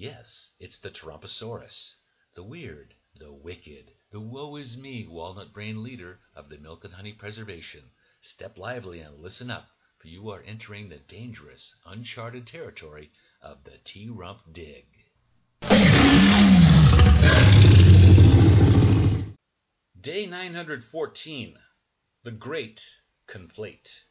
Yes, 0.00 0.54
it's 0.60 0.78
the 0.78 0.90
Tarumposaurus, 0.90 1.96
the 2.36 2.44
weird, 2.44 2.94
the 3.18 3.32
wicked, 3.32 3.90
the 4.12 4.20
woe 4.20 4.54
is 4.54 4.76
me, 4.76 5.08
walnut 5.08 5.52
brain 5.52 5.82
leader 5.82 6.20
of 6.36 6.48
the 6.48 6.56
Milk 6.56 6.84
and 6.84 6.94
Honey 6.94 7.12
Preservation. 7.14 7.82
Step 8.20 8.58
lively 8.58 9.00
and 9.00 9.18
listen 9.18 9.50
up, 9.50 9.66
for 9.98 10.06
you 10.06 10.30
are 10.30 10.40
entering 10.42 10.88
the 10.88 11.00
dangerous, 11.00 11.74
uncharted 11.84 12.46
territory 12.46 13.10
of 13.42 13.64
the 13.64 13.76
T 13.78 14.08
Rump 14.08 14.42
Dig. 14.52 14.86
Day 20.00 20.26
914 20.26 21.58
The 22.22 22.30
Great 22.30 22.98
Conflate. 23.26 24.04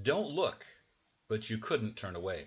Don't 0.00 0.30
look, 0.30 0.64
but 1.26 1.50
you 1.50 1.58
couldn't 1.58 1.96
turn 1.96 2.14
away. 2.14 2.46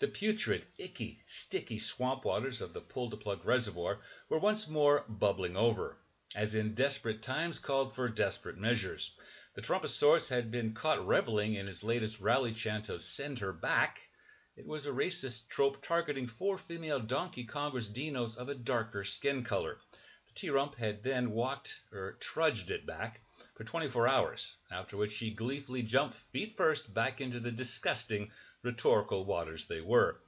The 0.00 0.08
putrid, 0.08 0.66
icky, 0.76 1.20
sticky 1.24 1.78
swamp 1.78 2.24
waters 2.24 2.60
of 2.60 2.72
the 2.72 2.80
Pull 2.80 3.10
to 3.10 3.16
Plug 3.16 3.44
Reservoir 3.44 4.00
were 4.28 4.40
once 4.40 4.66
more 4.66 5.04
bubbling 5.06 5.56
over, 5.56 5.96
as 6.34 6.52
in 6.56 6.74
desperate 6.74 7.22
times 7.22 7.60
called 7.60 7.94
for 7.94 8.08
desperate 8.08 8.56
measures. 8.56 9.12
The 9.54 9.62
Trumposaurus 9.62 10.30
had 10.30 10.50
been 10.50 10.72
caught 10.74 11.06
reveling 11.06 11.54
in 11.54 11.68
his 11.68 11.84
latest 11.84 12.18
rally 12.18 12.52
chant 12.52 12.88
of 12.88 13.02
"Send 13.02 13.38
her 13.38 13.52
back." 13.52 14.08
It 14.56 14.66
was 14.66 14.84
a 14.84 14.90
racist 14.90 15.46
trope 15.48 15.80
targeting 15.80 16.26
four 16.26 16.58
female 16.58 16.98
donkey 16.98 17.44
Congress 17.44 17.86
dinos 17.86 18.36
of 18.36 18.48
a 18.48 18.54
darker 18.56 19.04
skin 19.04 19.44
color. 19.44 19.78
The 20.26 20.34
T 20.34 20.50
Rump 20.50 20.74
had 20.74 21.04
then 21.04 21.30
walked 21.30 21.82
or 21.92 22.16
trudged 22.18 22.72
it 22.72 22.84
back 22.84 23.20
for 23.54 23.62
twenty 23.62 23.86
four 23.88 24.08
hours, 24.08 24.56
after 24.72 24.96
which 24.96 25.12
she 25.12 25.30
gleefully 25.30 25.82
jumped 25.82 26.16
feet 26.32 26.56
first 26.56 26.92
back 26.92 27.20
into 27.20 27.38
the 27.38 27.52
disgusting 27.52 28.32
rhetorical 28.64 29.24
waters 29.24 29.66
they 29.66 29.80
were. 29.80 30.20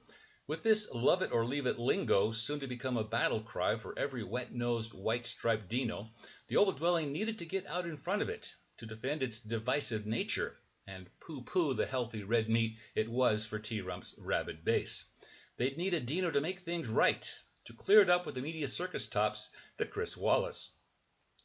With 0.47 0.63
this 0.63 0.89
love 0.93 1.21
it 1.21 1.31
or 1.31 1.43
leave 1.43 1.65
it 1.65 1.79
lingo 1.79 2.31
soon 2.31 2.59
to 2.61 2.67
become 2.67 2.95
a 2.95 3.03
battle 3.03 3.41
cry 3.41 3.75
for 3.75 3.97
every 3.97 4.23
wet 4.23 4.53
nosed, 4.53 4.93
white 4.93 5.25
striped 5.25 5.67
dino, 5.67 6.11
the 6.47 6.55
oval 6.55 6.73
dwelling 6.73 7.11
needed 7.11 7.39
to 7.39 7.45
get 7.45 7.65
out 7.65 7.85
in 7.85 7.97
front 7.97 8.21
of 8.21 8.29
it 8.29 8.53
to 8.77 8.85
defend 8.85 9.23
its 9.23 9.39
divisive 9.39 10.05
nature 10.05 10.57
and 10.85 11.09
pooh 11.19 11.41
pooh 11.41 11.73
the 11.73 11.85
healthy 11.85 12.23
red 12.23 12.47
meat 12.47 12.77
it 12.95 13.09
was 13.09 13.45
for 13.45 13.59
T 13.59 13.81
Rump's 13.81 14.15
rabid 14.17 14.63
base. 14.63 15.03
They'd 15.57 15.77
need 15.77 15.93
a 15.93 15.99
dino 15.99 16.31
to 16.31 16.39
make 16.39 16.61
things 16.61 16.87
right, 16.87 17.29
to 17.65 17.73
clear 17.73 18.01
it 18.01 18.09
up 18.09 18.25
with 18.25 18.35
the 18.35 18.41
media 18.41 18.67
circus 18.67 19.07
tops, 19.07 19.49
the 19.75 19.85
Chris 19.85 20.15
Wallace. 20.15 20.71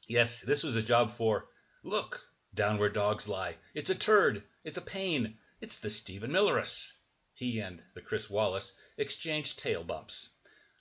Yes, 0.07 0.43
this 0.43 0.63
was 0.63 0.77
a 0.77 0.83
job 0.83 1.17
for 1.17 1.49
Look, 1.83 2.21
down 2.55 2.79
where 2.79 2.89
dogs 2.89 3.27
lie. 3.27 3.57
It's 3.75 3.91
a 3.91 3.95
turd. 3.97 4.45
It's 4.63 4.77
a 4.77 4.83
pain. 4.83 5.39
It's 5.65 5.79
the 5.79 5.91
Stephen 5.91 6.33
Millerus." 6.33 6.93
He 7.35 7.61
and 7.61 7.85
the 7.95 8.01
Chris 8.01 8.29
Wallace 8.29 8.75
exchanged 8.97 9.61
tail 9.61 9.85
bumps. 9.85 10.29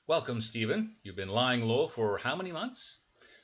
"Welcome, 0.07 0.41
Stephen. 0.41 0.97
You've 1.03 1.15
been 1.15 1.29
lying 1.29 1.61
low 1.61 1.87
for 1.87 2.17
how 2.17 2.35
many 2.35 2.51
months?" 2.51 2.97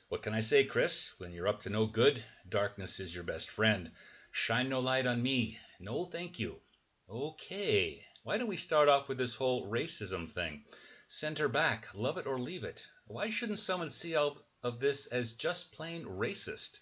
"What 0.08 0.24
can 0.24 0.34
I 0.34 0.40
say, 0.40 0.64
Chris? 0.64 1.12
When 1.18 1.30
you're 1.30 1.46
up 1.46 1.60
to 1.60 1.70
no 1.70 1.86
good, 1.86 2.24
darkness 2.48 2.98
is 2.98 3.14
your 3.14 3.22
best 3.22 3.50
friend. 3.50 3.92
Shine 4.32 4.68
no 4.68 4.80
light 4.80 5.06
on 5.06 5.22
me. 5.22 5.60
No, 5.78 6.06
thank 6.06 6.40
you." 6.40 6.60
"Okay. 7.08 8.04
Why 8.24 8.36
don't 8.36 8.48
we 8.48 8.56
start 8.56 8.88
off 8.88 9.08
with 9.08 9.18
this 9.18 9.36
whole 9.36 9.70
racism 9.70 10.32
thing? 10.32 10.64
Send 11.06 11.38
her 11.38 11.48
back. 11.48 11.94
Love 11.94 12.18
it 12.18 12.26
or 12.26 12.40
leave 12.40 12.64
it. 12.64 12.84
Why 13.06 13.30
shouldn't 13.30 13.60
someone 13.60 13.90
see 13.90 14.16
all 14.16 14.44
of 14.64 14.80
this 14.80 15.06
as 15.06 15.34
just 15.34 15.70
plain 15.70 16.04
racist? 16.04 16.80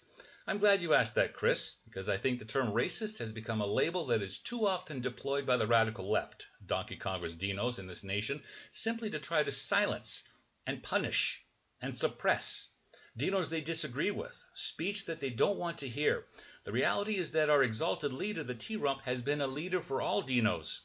I'm 0.49 0.59
glad 0.59 0.81
you 0.81 0.93
asked 0.93 1.15
that, 1.15 1.33
Chris, 1.33 1.75
because 1.83 2.07
I 2.07 2.17
think 2.17 2.39
the 2.39 2.45
term 2.45 2.71
racist 2.71 3.17
has 3.17 3.33
become 3.33 3.59
a 3.59 3.67
label 3.67 4.05
that 4.05 4.21
is 4.21 4.37
too 4.37 4.65
often 4.65 5.01
deployed 5.01 5.45
by 5.45 5.57
the 5.57 5.67
radical 5.67 6.09
left, 6.09 6.47
Donkey 6.65 6.95
Congress 6.95 7.35
dinos 7.35 7.79
in 7.79 7.87
this 7.87 8.01
nation, 8.01 8.41
simply 8.71 9.09
to 9.09 9.19
try 9.19 9.43
to 9.43 9.51
silence 9.51 10.23
and 10.65 10.81
punish 10.81 11.43
and 11.81 11.97
suppress 11.97 12.71
dinos 13.17 13.49
they 13.49 13.59
disagree 13.59 14.11
with, 14.11 14.41
speech 14.53 15.05
that 15.05 15.19
they 15.19 15.31
don't 15.31 15.57
want 15.57 15.79
to 15.79 15.89
hear. 15.89 16.23
The 16.63 16.71
reality 16.71 17.17
is 17.17 17.31
that 17.31 17.49
our 17.49 17.63
exalted 17.63 18.13
leader, 18.13 18.43
the 18.43 18.55
T 18.55 18.77
Rump, 18.77 19.01
has 19.01 19.21
been 19.21 19.41
a 19.41 19.47
leader 19.47 19.81
for 19.81 20.01
all 20.01 20.23
dinos. 20.23 20.79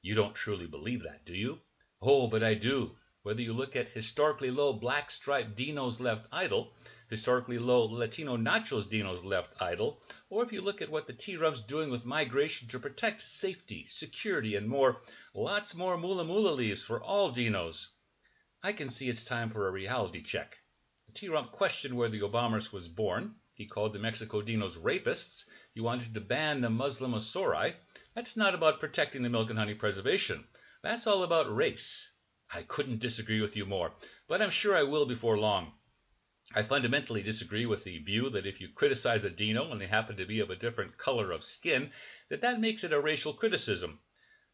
You 0.00 0.14
don't 0.14 0.34
truly 0.34 0.66
believe 0.66 1.02
that, 1.02 1.24
do 1.24 1.34
you? 1.34 1.58
Oh, 2.00 2.28
but 2.28 2.44
I 2.44 2.54
do. 2.54 2.96
Whether 3.22 3.42
you 3.42 3.52
look 3.52 3.74
at 3.74 3.88
historically 3.88 4.50
low 4.50 4.72
black 4.72 5.10
striped 5.10 5.56
dinos 5.56 5.98
left 5.98 6.26
idle, 6.30 6.72
historically 7.12 7.58
low 7.58 7.84
Latino 7.84 8.38
Nachos 8.38 8.88
dinos 8.88 9.22
left 9.22 9.52
idle, 9.60 10.00
or 10.30 10.42
if 10.42 10.50
you 10.50 10.62
look 10.62 10.80
at 10.80 10.88
what 10.88 11.06
the 11.06 11.12
T-Rump's 11.12 11.60
doing 11.60 11.90
with 11.90 12.06
migration 12.06 12.68
to 12.68 12.78
protect 12.78 13.20
safety, 13.20 13.84
security, 13.90 14.56
and 14.56 14.66
more, 14.66 14.96
lots 15.34 15.74
more 15.74 15.98
mula 15.98 16.24
mula 16.24 16.52
leaves 16.52 16.82
for 16.82 17.02
all 17.02 17.30
dinos. 17.30 17.88
I 18.62 18.72
can 18.72 18.88
see 18.88 19.10
it's 19.10 19.24
time 19.24 19.50
for 19.50 19.68
a 19.68 19.70
reality 19.70 20.22
check. 20.22 20.56
The 21.06 21.12
T-Rump 21.12 21.52
questioned 21.52 21.94
where 21.94 22.08
the 22.08 22.22
Obamas 22.22 22.72
was 22.72 22.88
born. 22.88 23.34
He 23.52 23.66
called 23.66 23.92
the 23.92 23.98
Mexico 23.98 24.40
dinos 24.40 24.78
rapists. 24.78 25.44
He 25.74 25.82
wanted 25.82 26.14
to 26.14 26.20
ban 26.22 26.62
the 26.62 26.70
Muslim 26.70 27.12
Osori. 27.12 27.74
That's 28.14 28.38
not 28.38 28.54
about 28.54 28.80
protecting 28.80 29.22
the 29.22 29.28
milk 29.28 29.50
and 29.50 29.58
honey 29.58 29.74
preservation. 29.74 30.46
That's 30.82 31.06
all 31.06 31.24
about 31.24 31.54
race. 31.54 32.10
I 32.50 32.62
couldn't 32.62 33.00
disagree 33.00 33.42
with 33.42 33.54
you 33.54 33.66
more, 33.66 33.92
but 34.28 34.40
I'm 34.40 34.48
sure 34.48 34.74
I 34.74 34.84
will 34.84 35.04
before 35.04 35.38
long. 35.38 35.74
I 36.54 36.62
fundamentally 36.62 37.22
disagree 37.22 37.64
with 37.64 37.82
the 37.84 37.98
view 38.00 38.28
that 38.28 38.44
if 38.44 38.60
you 38.60 38.68
criticize 38.68 39.24
a 39.24 39.30
dino 39.30 39.72
and 39.72 39.80
they 39.80 39.86
happen 39.86 40.16
to 40.18 40.26
be 40.26 40.38
of 40.40 40.50
a 40.50 40.56
different 40.56 40.98
color 40.98 41.32
of 41.32 41.44
skin, 41.44 41.90
that 42.28 42.42
that 42.42 42.60
makes 42.60 42.84
it 42.84 42.92
a 42.92 43.00
racial 43.00 43.32
criticism. 43.32 44.00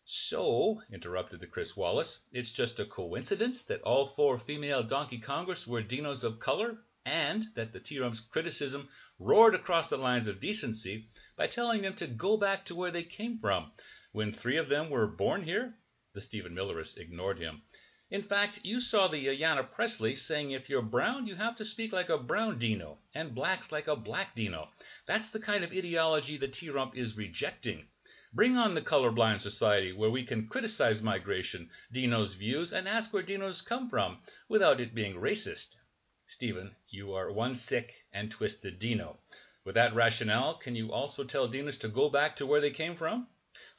So, 0.05 0.81
interrupted 0.93 1.41
the 1.41 1.49
Chris 1.49 1.77
Wallace, 1.77 2.21
it's 2.31 2.53
just 2.53 2.79
a 2.79 2.87
coincidence 2.87 3.65
that 3.65 3.83
all 3.83 4.07
four 4.07 4.39
female 4.39 4.85
Donkey 4.85 5.19
Congress 5.19 5.67
were 5.67 5.83
dinos 5.83 6.23
of 6.23 6.39
color, 6.39 6.79
and 7.05 7.47
that 7.57 7.73
the 7.73 7.81
T-Rump's 7.81 8.21
criticism 8.21 8.89
roared 9.19 9.57
across 9.57 9.89
the 9.89 9.97
lines 9.97 10.29
of 10.29 10.39
decency 10.39 11.09
by 11.37 11.49
telling 11.49 11.83
them 11.83 11.95
to 11.97 12.07
go 12.07 12.37
back 12.37 12.65
to 12.67 12.77
where 12.77 12.93
they 12.93 13.03
came 13.03 13.41
from, 13.41 13.73
when 14.13 14.33
three 14.33 14.57
of 14.57 14.69
them 14.69 14.89
were 14.89 15.09
born 15.09 15.43
here? 15.43 15.75
The 16.13 16.21
Stephen 16.21 16.55
Millerus 16.55 16.97
ignored 16.97 17.41
him. 17.41 17.63
In 18.11 18.23
fact, 18.23 18.61
you 18.65 18.81
saw 18.81 19.07
the 19.07 19.27
Ayanna 19.27 19.71
Pressley 19.71 20.15
saying 20.15 20.51
if 20.51 20.71
you're 20.71 20.81
brown, 20.81 21.27
you 21.27 21.35
have 21.35 21.57
to 21.57 21.65
speak 21.67 21.93
like 21.93 22.09
a 22.09 22.17
brown 22.17 22.59
Dino, 22.59 22.99
and 23.15 23.35
black's 23.35 23.71
like 23.71 23.87
a 23.87 23.97
black 23.97 24.35
Dino. 24.35 24.71
That's 25.05 25.29
the 25.29 25.39
kind 25.39 25.63
of 25.63 25.73
ideology 25.73 26.39
the 26.39 26.49
T 26.49 26.71
Rump 26.71 26.97
is 26.97 27.19
rejecting. 27.19 27.87
Bring 28.33 28.57
on 28.57 28.75
the 28.75 28.81
colorblind 28.81 29.41
society 29.41 29.93
where 29.93 30.09
we 30.09 30.25
can 30.25 30.49
criticize 30.49 31.03
migration, 31.03 31.69
Dino's 31.93 32.33
views, 32.33 32.73
and 32.73 32.89
ask 32.89 33.13
where 33.13 33.23
Dinos 33.23 33.63
come 33.63 33.91
from 33.91 34.23
without 34.49 34.81
it 34.81 34.95
being 34.95 35.17
racist. 35.17 35.77
Stephen, 36.25 36.77
you 36.89 37.13
are 37.13 37.31
one 37.31 37.57
sick 37.57 38.07
and 38.11 38.31
twisted 38.31 38.79
Dino. 38.79 39.19
With 39.65 39.75
that 39.75 39.95
rationale, 39.95 40.55
can 40.55 40.75
you 40.75 40.91
also 40.91 41.25
tell 41.25 41.47
Dinos 41.47 41.79
to 41.81 41.89
go 41.89 42.09
back 42.09 42.37
to 42.37 42.47
where 42.47 42.63
they 42.63 42.71
came 42.71 42.97
from? 42.97 43.29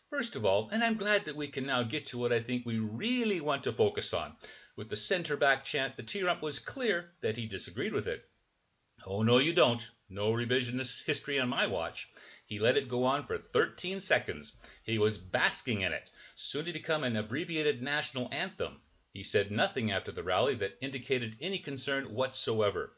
First 0.09 0.35
of 0.35 0.43
all, 0.43 0.69
and 0.69 0.83
I'm 0.83 0.97
glad 0.97 1.25
that 1.25 1.35
we 1.35 1.49
can 1.49 1.67
now 1.67 1.83
get 1.83 2.07
to 2.07 2.17
what 2.17 2.33
I 2.33 2.41
think 2.41 2.65
we 2.65 2.79
really 2.79 3.39
want 3.41 3.63
to 3.65 3.71
focus 3.71 4.11
on. 4.11 4.35
With 4.75 4.89
the 4.89 4.95
center 4.95 5.37
back 5.37 5.63
chant, 5.63 5.97
the 5.97 6.03
T 6.03 6.23
Rump 6.23 6.41
was 6.41 6.57
clear 6.57 7.11
that 7.21 7.37
he 7.37 7.45
disagreed 7.45 7.93
with 7.93 8.07
it. 8.07 8.27
Oh, 9.05 9.21
no, 9.21 9.37
you 9.37 9.53
don't. 9.53 9.87
No 10.09 10.31
revisionist 10.31 11.05
history 11.05 11.39
on 11.39 11.49
my 11.49 11.67
watch. 11.67 12.07
He 12.47 12.57
let 12.57 12.75
it 12.75 12.89
go 12.89 13.03
on 13.03 13.27
for 13.27 13.37
13 13.37 13.99
seconds. 13.99 14.53
He 14.83 14.97
was 14.97 15.19
basking 15.19 15.81
in 15.81 15.93
it, 15.93 16.09
soon 16.35 16.65
to 16.65 16.73
become 16.73 17.03
an 17.03 17.15
abbreviated 17.15 17.83
national 17.83 18.29
anthem. 18.31 18.81
He 19.13 19.23
said 19.23 19.51
nothing 19.51 19.91
after 19.91 20.11
the 20.11 20.23
rally 20.23 20.55
that 20.55 20.79
indicated 20.81 21.37
any 21.39 21.59
concern 21.59 22.15
whatsoever. 22.15 22.93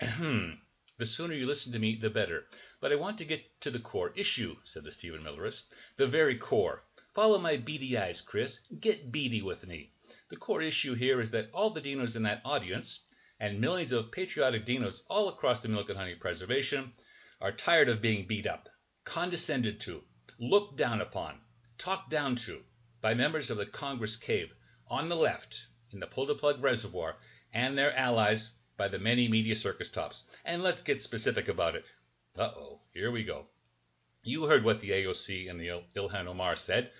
The 0.98 1.04
sooner 1.04 1.34
you 1.34 1.46
listen 1.46 1.72
to 1.72 1.78
me, 1.78 1.94
the 1.94 2.08
better. 2.08 2.46
But 2.80 2.90
I 2.90 2.94
want 2.94 3.18
to 3.18 3.26
get 3.26 3.60
to 3.60 3.70
the 3.70 3.78
core 3.78 4.14
issue, 4.16 4.56
said 4.64 4.82
the 4.84 4.90
Stephen 4.90 5.22
Millerus. 5.22 5.64
The 5.98 6.06
very 6.06 6.38
core. 6.38 6.84
Follow 7.12 7.38
my 7.38 7.58
beady 7.58 7.98
eyes, 7.98 8.22
Chris. 8.22 8.60
Get 8.80 9.12
beady 9.12 9.42
with 9.42 9.66
me. 9.66 9.92
The 10.30 10.38
core 10.38 10.62
issue 10.62 10.94
here 10.94 11.20
is 11.20 11.30
that 11.32 11.50
all 11.52 11.68
the 11.68 11.82
dinos 11.82 12.16
in 12.16 12.22
that 12.22 12.40
audience, 12.46 13.00
and 13.38 13.60
millions 13.60 13.92
of 13.92 14.10
patriotic 14.10 14.64
dinos 14.64 15.02
all 15.08 15.28
across 15.28 15.60
the 15.60 15.68
milk 15.68 15.90
and 15.90 15.98
honey 15.98 16.14
preservation, 16.14 16.94
are 17.42 17.52
tired 17.52 17.90
of 17.90 18.00
being 18.00 18.26
beat 18.26 18.46
up, 18.46 18.70
condescended 19.04 19.78
to, 19.82 20.02
looked 20.38 20.78
down 20.78 21.02
upon, 21.02 21.42
talked 21.76 22.08
down 22.08 22.36
to 22.36 22.64
by 23.02 23.12
members 23.12 23.50
of 23.50 23.58
the 23.58 23.66
Congress 23.66 24.16
cave 24.16 24.50
on 24.88 25.10
the 25.10 25.16
left 25.16 25.66
in 25.92 26.00
the 26.00 26.06
pull 26.06 26.24
the 26.24 26.34
plug 26.34 26.62
reservoir 26.62 27.18
and 27.52 27.76
their 27.76 27.94
allies 27.94 28.50
by 28.76 28.88
the 28.88 28.98
many 28.98 29.28
media 29.28 29.54
circus 29.54 29.88
tops. 29.88 30.24
And 30.44 30.62
let's 30.62 30.82
get 30.82 31.00
specific 31.02 31.48
about 31.48 31.74
it. 31.74 31.86
Uh 32.36 32.52
oh, 32.56 32.80
here 32.92 33.10
we 33.10 33.24
go. 33.24 33.46
You 34.22 34.44
heard 34.44 34.64
what 34.64 34.80
the 34.80 34.90
AOC 34.90 35.48
and 35.48 35.60
the 35.60 35.68
Il- 35.68 35.84
Ilhan 35.96 36.26
Omar 36.26 36.56
said. 36.56 36.90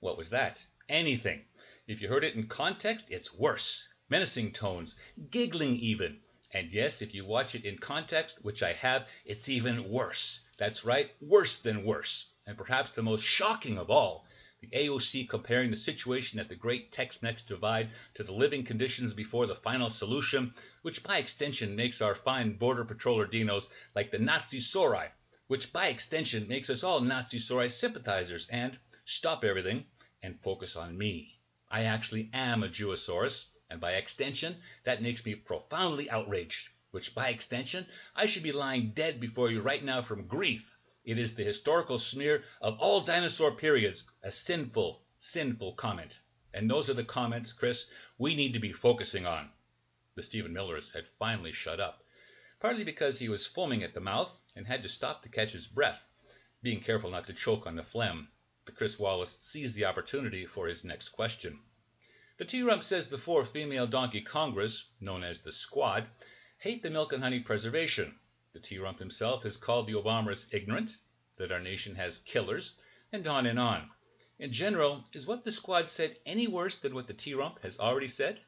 What 0.00 0.16
was 0.18 0.30
that? 0.30 0.62
Anything. 0.88 1.42
If 1.86 2.02
you 2.02 2.08
heard 2.08 2.24
it 2.24 2.34
in 2.34 2.46
context, 2.46 3.10
it's 3.10 3.34
worse. 3.34 3.88
Menacing 4.10 4.52
tones, 4.52 4.94
giggling 5.30 5.76
even. 5.76 6.20
And 6.52 6.70
yes, 6.70 7.02
if 7.02 7.14
you 7.14 7.24
watch 7.24 7.54
it 7.54 7.64
in 7.64 7.78
context, 7.78 8.44
which 8.44 8.62
I 8.62 8.74
have, 8.74 9.08
it's 9.24 9.48
even 9.48 9.90
worse. 9.90 10.40
That's 10.58 10.84
right, 10.84 11.10
worse 11.20 11.56
than 11.58 11.84
worse. 11.84 12.26
And 12.46 12.56
perhaps 12.56 12.92
the 12.92 13.02
most 13.02 13.24
shocking 13.24 13.78
of 13.78 13.90
all, 13.90 14.26
The 14.64 14.78
AOC 14.78 15.28
comparing 15.28 15.70
the 15.70 15.76
situation 15.76 16.38
at 16.38 16.48
the 16.48 16.54
Great 16.54 16.90
Tex-Mex 16.90 17.42
Divide 17.42 17.90
to 18.14 18.24
the 18.24 18.32
living 18.32 18.64
conditions 18.64 19.12
before 19.12 19.46
the 19.46 19.54
final 19.56 19.90
solution, 19.90 20.54
which 20.80 21.02
by 21.02 21.18
extension 21.18 21.76
makes 21.76 22.00
our 22.00 22.14
fine 22.14 22.56
border 22.56 22.86
patroller 22.86 23.30
dinos 23.30 23.68
like 23.94 24.10
the 24.10 24.18
Nazi 24.18 24.60
Sori, 24.60 25.10
which 25.48 25.70
by 25.70 25.88
extension 25.88 26.48
makes 26.48 26.70
us 26.70 26.82
all 26.82 27.02
Nazi 27.02 27.40
Sori 27.40 27.70
sympathizers, 27.70 28.46
and 28.48 28.78
stop 29.04 29.44
everything 29.44 29.84
and 30.22 30.40
focus 30.40 30.76
on 30.76 30.96
me. 30.96 31.34
I 31.68 31.82
actually 31.82 32.30
am 32.32 32.62
a 32.62 32.70
Jewosaurus, 32.70 33.44
and 33.68 33.82
by 33.82 33.92
extension, 33.96 34.62
that 34.84 35.02
makes 35.02 35.26
me 35.26 35.34
profoundly 35.34 36.08
outraged, 36.08 36.70
which 36.90 37.14
by 37.14 37.28
extension, 37.28 37.86
I 38.16 38.24
should 38.24 38.42
be 38.42 38.52
lying 38.52 38.92
dead 38.92 39.20
before 39.20 39.50
you 39.50 39.60
right 39.60 39.84
now 39.84 40.00
from 40.00 40.26
grief. 40.26 40.73
It 41.04 41.18
is 41.18 41.34
the 41.34 41.44
historical 41.44 41.98
smear 41.98 42.44
of 42.62 42.78
all 42.78 43.02
dinosaur 43.02 43.52
periods, 43.52 44.04
a 44.22 44.32
sinful, 44.32 45.04
sinful 45.18 45.74
comment. 45.74 46.18
And 46.54 46.70
those 46.70 46.88
are 46.88 46.94
the 46.94 47.04
comments, 47.04 47.52
Chris, 47.52 47.86
we 48.16 48.34
need 48.34 48.54
to 48.54 48.58
be 48.58 48.72
focusing 48.72 49.26
on. 49.26 49.50
The 50.14 50.22
Stephen 50.22 50.54
Millers 50.54 50.92
had 50.92 51.06
finally 51.18 51.52
shut 51.52 51.78
up, 51.78 52.04
partly 52.58 52.84
because 52.84 53.18
he 53.18 53.28
was 53.28 53.46
foaming 53.46 53.82
at 53.82 53.92
the 53.92 54.00
mouth 54.00 54.40
and 54.56 54.66
had 54.66 54.82
to 54.82 54.88
stop 54.88 55.22
to 55.22 55.28
catch 55.28 55.52
his 55.52 55.66
breath, 55.66 56.08
being 56.62 56.80
careful 56.80 57.10
not 57.10 57.26
to 57.26 57.34
choke 57.34 57.66
on 57.66 57.76
the 57.76 57.82
phlegm. 57.82 58.30
The 58.64 58.72
Chris 58.72 58.98
Wallace 58.98 59.38
seized 59.40 59.74
the 59.74 59.84
opportunity 59.84 60.46
for 60.46 60.68
his 60.68 60.84
next 60.84 61.10
question. 61.10 61.60
The 62.38 62.46
T-Rump 62.46 62.82
says 62.82 63.08
the 63.08 63.18
four 63.18 63.44
female 63.44 63.86
donkey 63.86 64.22
Congress, 64.22 64.84
known 65.00 65.22
as 65.22 65.40
the 65.40 65.52
Squad, 65.52 66.08
hate 66.56 66.82
the 66.82 66.88
milk 66.88 67.12
and 67.12 67.22
honey 67.22 67.40
preservation. 67.40 68.18
The 68.54 68.60
T-Rump 68.60 69.00
himself 69.00 69.42
has 69.42 69.56
called 69.56 69.88
the 69.88 69.94
Obamas 69.94 70.46
ignorant, 70.54 70.96
that 71.38 71.50
our 71.50 71.58
nation 71.58 71.96
has 71.96 72.18
killers, 72.18 72.74
and 73.10 73.26
on 73.26 73.46
and 73.46 73.58
on. 73.58 73.90
In 74.38 74.52
general, 74.52 75.04
is 75.12 75.26
what 75.26 75.42
the 75.42 75.50
Squad 75.50 75.88
said 75.88 76.18
any 76.24 76.46
worse 76.46 76.76
than 76.76 76.94
what 76.94 77.08
the 77.08 77.14
T-Rump 77.14 77.62
has 77.62 77.78
already 77.80 78.06
said? 78.06 78.44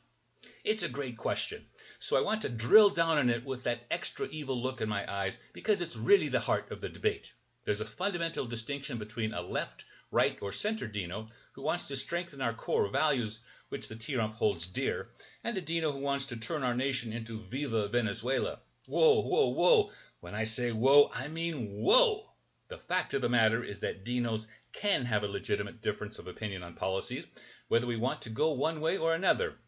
It's 0.62 0.84
a 0.84 0.88
great 0.88 1.16
question, 1.16 1.66
so 1.98 2.16
I 2.16 2.20
want 2.20 2.42
to 2.42 2.48
drill 2.48 2.90
down 2.90 3.18
on 3.18 3.30
it 3.30 3.44
with 3.44 3.64
that 3.64 3.84
extra 3.90 4.28
evil 4.28 4.62
look 4.62 4.80
in 4.80 4.88
my 4.88 5.12
eyes 5.12 5.40
because 5.52 5.80
it's 5.80 5.96
really 5.96 6.28
the 6.28 6.38
heart 6.38 6.70
of 6.70 6.80
the 6.80 6.88
debate. 6.88 7.32
There's 7.64 7.80
a 7.80 7.84
fundamental 7.84 8.46
distinction 8.46 8.98
between 8.98 9.34
a 9.34 9.42
left, 9.42 9.84
right, 10.12 10.38
or 10.40 10.52
center 10.52 10.86
Dino 10.86 11.30
who 11.54 11.62
wants 11.62 11.88
to 11.88 11.96
strengthen 11.96 12.40
our 12.40 12.54
core 12.54 12.88
values, 12.90 13.40
which 13.70 13.88
the 13.88 13.96
T-Rump 13.96 14.36
holds 14.36 14.68
dear, 14.68 15.10
and 15.42 15.58
a 15.58 15.60
Dino 15.60 15.90
who 15.90 15.98
wants 15.98 16.26
to 16.26 16.36
turn 16.36 16.62
our 16.62 16.76
nation 16.76 17.12
into 17.12 17.42
Viva 17.42 17.88
Venezuela. 17.88 18.60
Whoa, 18.88 19.20
whoa, 19.22 19.48
whoa. 19.48 19.90
When 20.20 20.34
I 20.34 20.44
say 20.44 20.70
whoa, 20.70 21.10
I 21.12 21.28
mean 21.28 21.82
whoa. 21.82 22.30
The 22.68 22.78
fact 22.78 23.14
of 23.14 23.22
the 23.22 23.28
matter 23.28 23.62
is 23.62 23.80
that 23.80 24.04
Dinos 24.04 24.46
can 24.72 25.04
have 25.04 25.22
a 25.22 25.28
legitimate 25.28 25.80
difference 25.80 26.18
of 26.18 26.26
opinion 26.26 26.62
on 26.62 26.74
policies, 26.74 27.26
whether 27.68 27.86
we 27.86 27.96
want 27.96 28.22
to 28.22 28.30
go 28.30 28.52
one 28.52 28.80
way 28.80 28.96
or 28.96 29.14
another. 29.14 29.58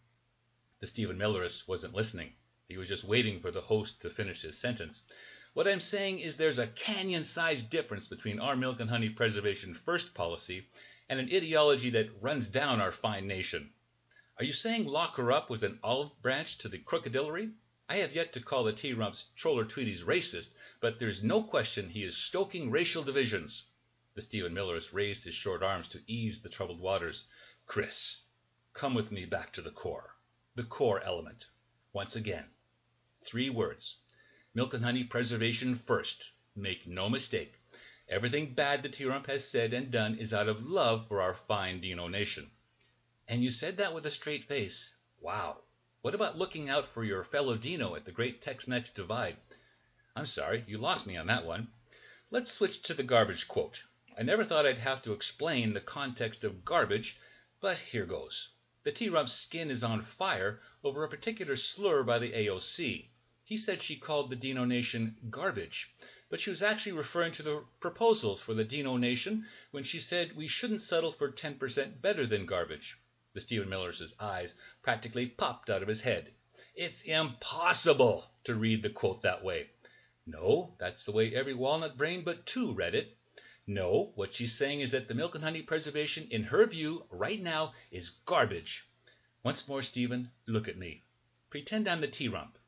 The 0.81 0.87
Stephen 0.87 1.19
Millerist 1.19 1.67
wasn't 1.67 1.95
listening. 1.95 2.35
He 2.69 2.77
was 2.77 2.89
just 2.89 3.03
waiting 3.05 3.41
for 3.41 3.51
the 3.51 3.61
host 3.61 4.03
to 4.03 4.11
finish 4.11 4.43
his 4.43 4.61
sentence. 4.61 5.05
What 5.55 5.67
I'm 5.67 5.81
saying 5.81 6.21
is 6.21 6.37
there's 6.37 6.59
a 6.59 6.67
canyon 6.69 7.25
sized 7.25 7.71
difference 7.71 8.07
between 8.07 8.39
our 8.39 8.55
milk 8.55 8.79
and 8.79 8.91
honey 8.91 9.11
preservation 9.11 9.75
first 9.75 10.15
policy 10.15 10.69
and 11.09 11.19
an 11.19 11.29
ideology 11.33 11.91
that 11.91 12.23
runs 12.23 12.49
down 12.49 12.81
our 12.81 12.93
fine 12.93 13.27
nation. 13.27 13.73
Are 14.39 14.45
you 14.45 14.53
saying 14.53 14.85
lock 14.85 15.17
her 15.17 15.33
up 15.33 15.51
was 15.51 15.63
an 15.65 15.81
olive 15.83 16.13
branch 16.23 16.59
to 16.59 16.69
the 16.69 16.79
crocodillery? 16.79 17.53
I 17.91 17.97
have 17.97 18.15
yet 18.15 18.35
to 18.35 18.41
call 18.41 18.65
the 18.65 18.73
T-Rump's 18.75 19.29
Troller 19.35 19.65
Tweeties 19.65 20.05
racist, 20.05 20.51
but 20.81 20.99
there's 20.99 21.25
no 21.25 21.43
question 21.43 21.89
he 21.89 22.05
is 22.05 22.19
stoking 22.19 22.71
racial 22.71 23.03
divisions. 23.03 23.63
The 24.15 24.21
Stephen 24.21 24.53
Millerist 24.53 24.93
raised 24.93 25.25
his 25.25 25.35
short 25.35 25.63
arms 25.63 25.89
to 25.89 26.03
ease 26.07 26.43
the 26.43 26.51
troubled 26.51 26.81
waters. 26.81 27.25
Chris, 27.67 28.19
come 28.75 28.95
with 28.95 29.11
me 29.11 29.25
back 29.25 29.55
to 29.55 29.63
the 29.63 29.71
core. 29.71 30.17
The 30.55 30.65
core 30.65 31.01
element. 31.03 31.47
Once 31.95 32.15
again. 32.15 32.51
Three 33.25 33.49
words. 33.49 33.97
Milk 34.53 34.75
and 34.75 34.85
honey 34.85 35.05
preservation 35.05 35.79
first. 35.79 36.31
Make 36.55 36.87
no 36.87 37.09
mistake. 37.09 37.55
Everything 38.07 38.53
bad 38.53 38.83
the 38.83 38.91
T-Rump 38.91 39.27
has 39.29 39.49
said 39.49 39.73
and 39.73 39.91
done 39.91 40.17
is 40.17 40.35
out 40.35 40.49
of 40.49 40.63
love 40.63 41.09
for 41.09 41.23
our 41.23 41.35
fine 41.35 41.81
Dino 41.81 42.07
nation. 42.07 42.51
And 43.27 43.43
you 43.43 43.51
said 43.51 43.79
that 43.79 43.95
with 43.95 44.05
a 44.05 44.11
straight 44.11 44.45
face. 44.45 44.95
Wow. 45.21 45.63
What 46.01 46.15
about 46.15 46.39
looking 46.39 46.69
out 46.69 46.87
for 46.87 47.03
your 47.03 47.25
fellow 47.25 47.57
Dino 47.57 47.97
at 47.97 48.05
the 48.05 48.13
Great 48.13 48.41
Tex-Mex 48.41 48.91
Divide? 48.91 49.37
I'm 50.15 50.27
sorry, 50.27 50.65
you 50.69 50.79
lost 50.79 51.09
me 51.09 51.17
on 51.17 51.27
that 51.27 51.45
one. 51.45 51.73
Let's 52.31 52.53
switch 52.53 52.83
to 52.83 52.95
the 52.95 53.03
garbage 53.03 53.49
quote. 53.49 53.83
I 54.17 54.23
never 54.23 54.45
thought 54.45 54.65
I'd 54.65 54.79
have 54.79 55.03
to 55.03 55.13
explain 55.13 55.73
the 55.73 55.81
context 55.81 56.45
of 56.45 56.65
garbage, 56.65 57.17
but 57.61 57.79
here 57.79 58.07
goes. 58.07 58.49
The 58.85 58.93
T-Rump's 58.93 59.33
skin 59.33 59.73
is 59.73 59.83
on 59.83 60.03
fire 60.03 60.61
over 60.85 61.03
a 61.03 61.09
particular 61.09 61.57
slur 61.57 62.05
by 62.05 62.21
the 62.21 62.31
AOC. 62.31 63.09
He 63.43 63.57
said 63.57 63.83
she 63.83 63.97
called 63.97 64.31
the 64.31 64.37
Dino 64.37 64.65
Nation 64.65 65.17
garbage, 65.31 65.91
but 66.31 66.39
she 66.41 66.51
was 66.51 66.63
actually 66.63 66.93
referring 66.93 67.33
to 67.33 67.43
the 67.43 67.65
proposals 67.81 68.41
for 68.41 68.55
the 68.55 68.65
Dino 68.65 68.97
Nation 68.99 69.49
when 69.73 69.83
she 69.83 69.99
said 69.99 70.37
we 70.37 70.47
shouldn't 70.47 70.81
settle 70.81 71.11
for 71.11 71.33
10% 71.33 72.01
better 72.01 72.25
than 72.25 72.47
garbage. 72.47 72.97
The 73.35 73.43
Stephen 73.43 73.69
Miller's 73.69 74.15
eyes 74.19 74.55
practically 74.83 75.27
popped 75.27 75.69
out 75.69 75.83
of 75.83 75.89
his 75.89 76.01
head. 76.01 76.33
It's 76.75 77.03
impossible 77.03 78.31
to 78.45 78.55
read 78.55 78.83
the 78.83 78.89
quote 78.91 79.21
that 79.23 79.45
way. 79.45 79.69
No, 80.25 80.75
that's 80.79 81.05
the 81.05 81.13
way 81.13 81.35
every 81.35 81.53
walnut 81.53 81.99
brain 81.99 82.25
but 82.25 82.47
two 82.47 82.73
read 82.73 82.95
it. 82.95 83.17
No, 83.67 84.13
what 84.15 84.33
she's 84.33 84.57
saying 84.57 84.81
is 84.81 84.93
that 84.93 85.09
the 85.09 85.15
milk 85.15 85.35
and 85.35 85.45
honey 85.45 85.61
preservation, 85.61 86.27
in 86.31 86.45
her 86.45 86.67
view, 86.67 87.05
right 87.11 87.39
now, 87.39 87.75
is 87.91 88.11
garbage. 88.25 88.87
Once 89.43 89.69
more, 89.69 89.83
Stephen, 89.83 90.31
look 90.47 90.67
at 90.67 90.79
me. 90.79 91.05
Pretend 91.51 91.87
I'm 91.87 92.01
the 92.01 92.09
tea 92.09 92.29
rump. 92.29 92.59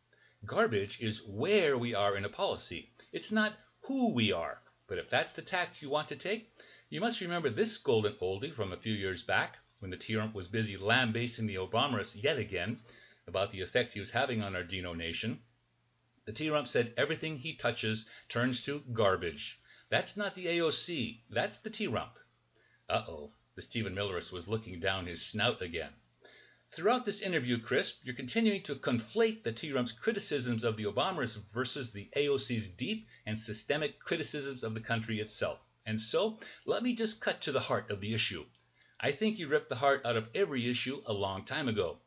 Garbage 0.44 1.00
is 1.00 1.22
where 1.22 1.78
we 1.78 1.94
are 1.94 2.16
in 2.16 2.24
a 2.26 2.28
policy. 2.28 2.90
It's 3.12 3.32
not 3.32 3.54
who 3.80 4.08
we 4.12 4.30
are. 4.30 4.60
But 4.86 4.98
if 4.98 5.08
that's 5.08 5.32
the 5.32 5.42
tact 5.42 5.80
you 5.80 5.88
want 5.88 6.08
to 6.08 6.16
take, 6.16 6.52
you 6.90 7.00
must 7.00 7.22
remember 7.22 7.48
this 7.48 7.78
golden 7.78 8.14
oldie 8.16 8.52
from 8.52 8.72
a 8.72 8.76
few 8.76 8.92
years 8.92 9.22
back 9.22 9.56
when 9.80 9.90
the 9.90 9.96
T-Rump 9.96 10.34
was 10.34 10.46
busy 10.46 10.76
lambasting 10.76 11.46
the 11.46 11.56
Obamas 11.56 12.22
yet 12.22 12.38
again 12.38 12.78
about 13.26 13.50
the 13.50 13.62
effect 13.62 13.94
he 13.94 14.00
was 14.00 14.10
having 14.10 14.42
on 14.42 14.54
our 14.54 14.62
Dino 14.62 14.92
nation, 14.92 15.42
the 16.26 16.32
T-Rump 16.32 16.68
said 16.68 16.92
everything 16.96 17.38
he 17.38 17.54
touches 17.54 18.04
turns 18.28 18.62
to 18.62 18.84
garbage. 18.92 19.58
That's 19.88 20.16
not 20.18 20.34
the 20.34 20.46
AOC, 20.46 21.22
that's 21.30 21.58
the 21.60 21.70
T-Rump. 21.70 22.18
Uh-oh, 22.90 23.32
the 23.54 23.62
Stephen 23.62 23.94
Millerist 23.94 24.32
was 24.32 24.48
looking 24.48 24.80
down 24.80 25.06
his 25.06 25.24
snout 25.24 25.62
again. 25.62 25.92
Throughout 26.72 27.04
this 27.04 27.20
interview, 27.20 27.58
Chris, 27.58 27.94
you're 28.04 28.14
continuing 28.14 28.62
to 28.64 28.76
conflate 28.76 29.42
the 29.42 29.52
T-Rump's 29.52 29.92
criticisms 29.92 30.62
of 30.62 30.76
the 30.76 30.84
Obamas 30.84 31.38
versus 31.52 31.90
the 31.90 32.08
AOC's 32.14 32.68
deep 32.68 33.08
and 33.24 33.38
systemic 33.38 33.98
criticisms 33.98 34.62
of 34.62 34.74
the 34.74 34.80
country 34.80 35.20
itself. 35.20 35.58
And 35.86 36.00
so, 36.00 36.38
let 36.66 36.82
me 36.82 36.94
just 36.94 37.20
cut 37.20 37.40
to 37.40 37.52
the 37.52 37.60
heart 37.60 37.90
of 37.90 38.00
the 38.00 38.12
issue. 38.12 38.44
I 39.02 39.12
think 39.12 39.38
you 39.38 39.48
ripped 39.48 39.70
the 39.70 39.76
heart 39.76 40.04
out 40.04 40.16
of 40.16 40.28
every 40.34 40.68
issue 40.68 41.00
a 41.06 41.14
long 41.14 41.46
time 41.46 41.68
ago. 41.68 42.00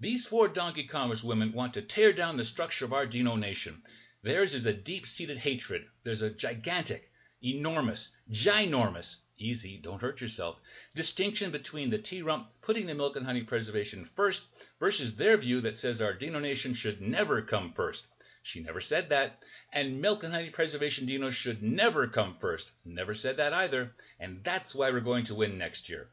These 0.00 0.26
four 0.26 0.48
donkey 0.48 0.88
congresswomen 0.88 1.52
want 1.52 1.74
to 1.74 1.82
tear 1.82 2.14
down 2.14 2.38
the 2.38 2.44
structure 2.46 2.86
of 2.86 2.92
our 2.94 3.04
Dino 3.04 3.36
nation. 3.36 3.82
Theirs 4.22 4.54
is 4.54 4.64
a 4.64 4.72
deep-seated 4.72 5.36
hatred. 5.36 5.84
There's 6.04 6.22
a 6.22 6.30
gigantic, 6.30 7.10
enormous, 7.42 8.10
ginormous, 8.30 9.16
easy, 9.36 9.76
don't 9.76 10.00
hurt 10.00 10.22
yourself, 10.22 10.58
distinction 10.94 11.50
between 11.50 11.90
the 11.90 11.98
T-Rump 11.98 12.48
putting 12.62 12.86
the 12.86 12.94
milk 12.94 13.16
and 13.16 13.26
honey 13.26 13.42
preservation 13.42 14.06
first 14.16 14.46
versus 14.80 15.16
their 15.16 15.36
view 15.36 15.60
that 15.60 15.76
says 15.76 16.00
our 16.00 16.14
Dino 16.14 16.40
nation 16.40 16.72
should 16.72 17.02
never 17.02 17.42
come 17.42 17.74
first. 17.74 18.06
She 18.42 18.60
never 18.60 18.80
said 18.80 19.10
that. 19.10 19.42
And 19.70 20.00
milk 20.00 20.24
and 20.24 20.32
honey 20.32 20.48
preservation 20.48 21.06
dinos 21.06 21.32
should 21.32 21.62
never 21.62 22.08
come 22.08 22.38
first. 22.40 22.72
Never 22.86 23.14
said 23.14 23.36
that 23.36 23.52
either. 23.52 23.92
And 24.18 24.42
that's 24.42 24.74
why 24.74 24.90
we're 24.90 25.00
going 25.00 25.26
to 25.26 25.34
win 25.34 25.58
next 25.58 25.90
year. 25.90 26.08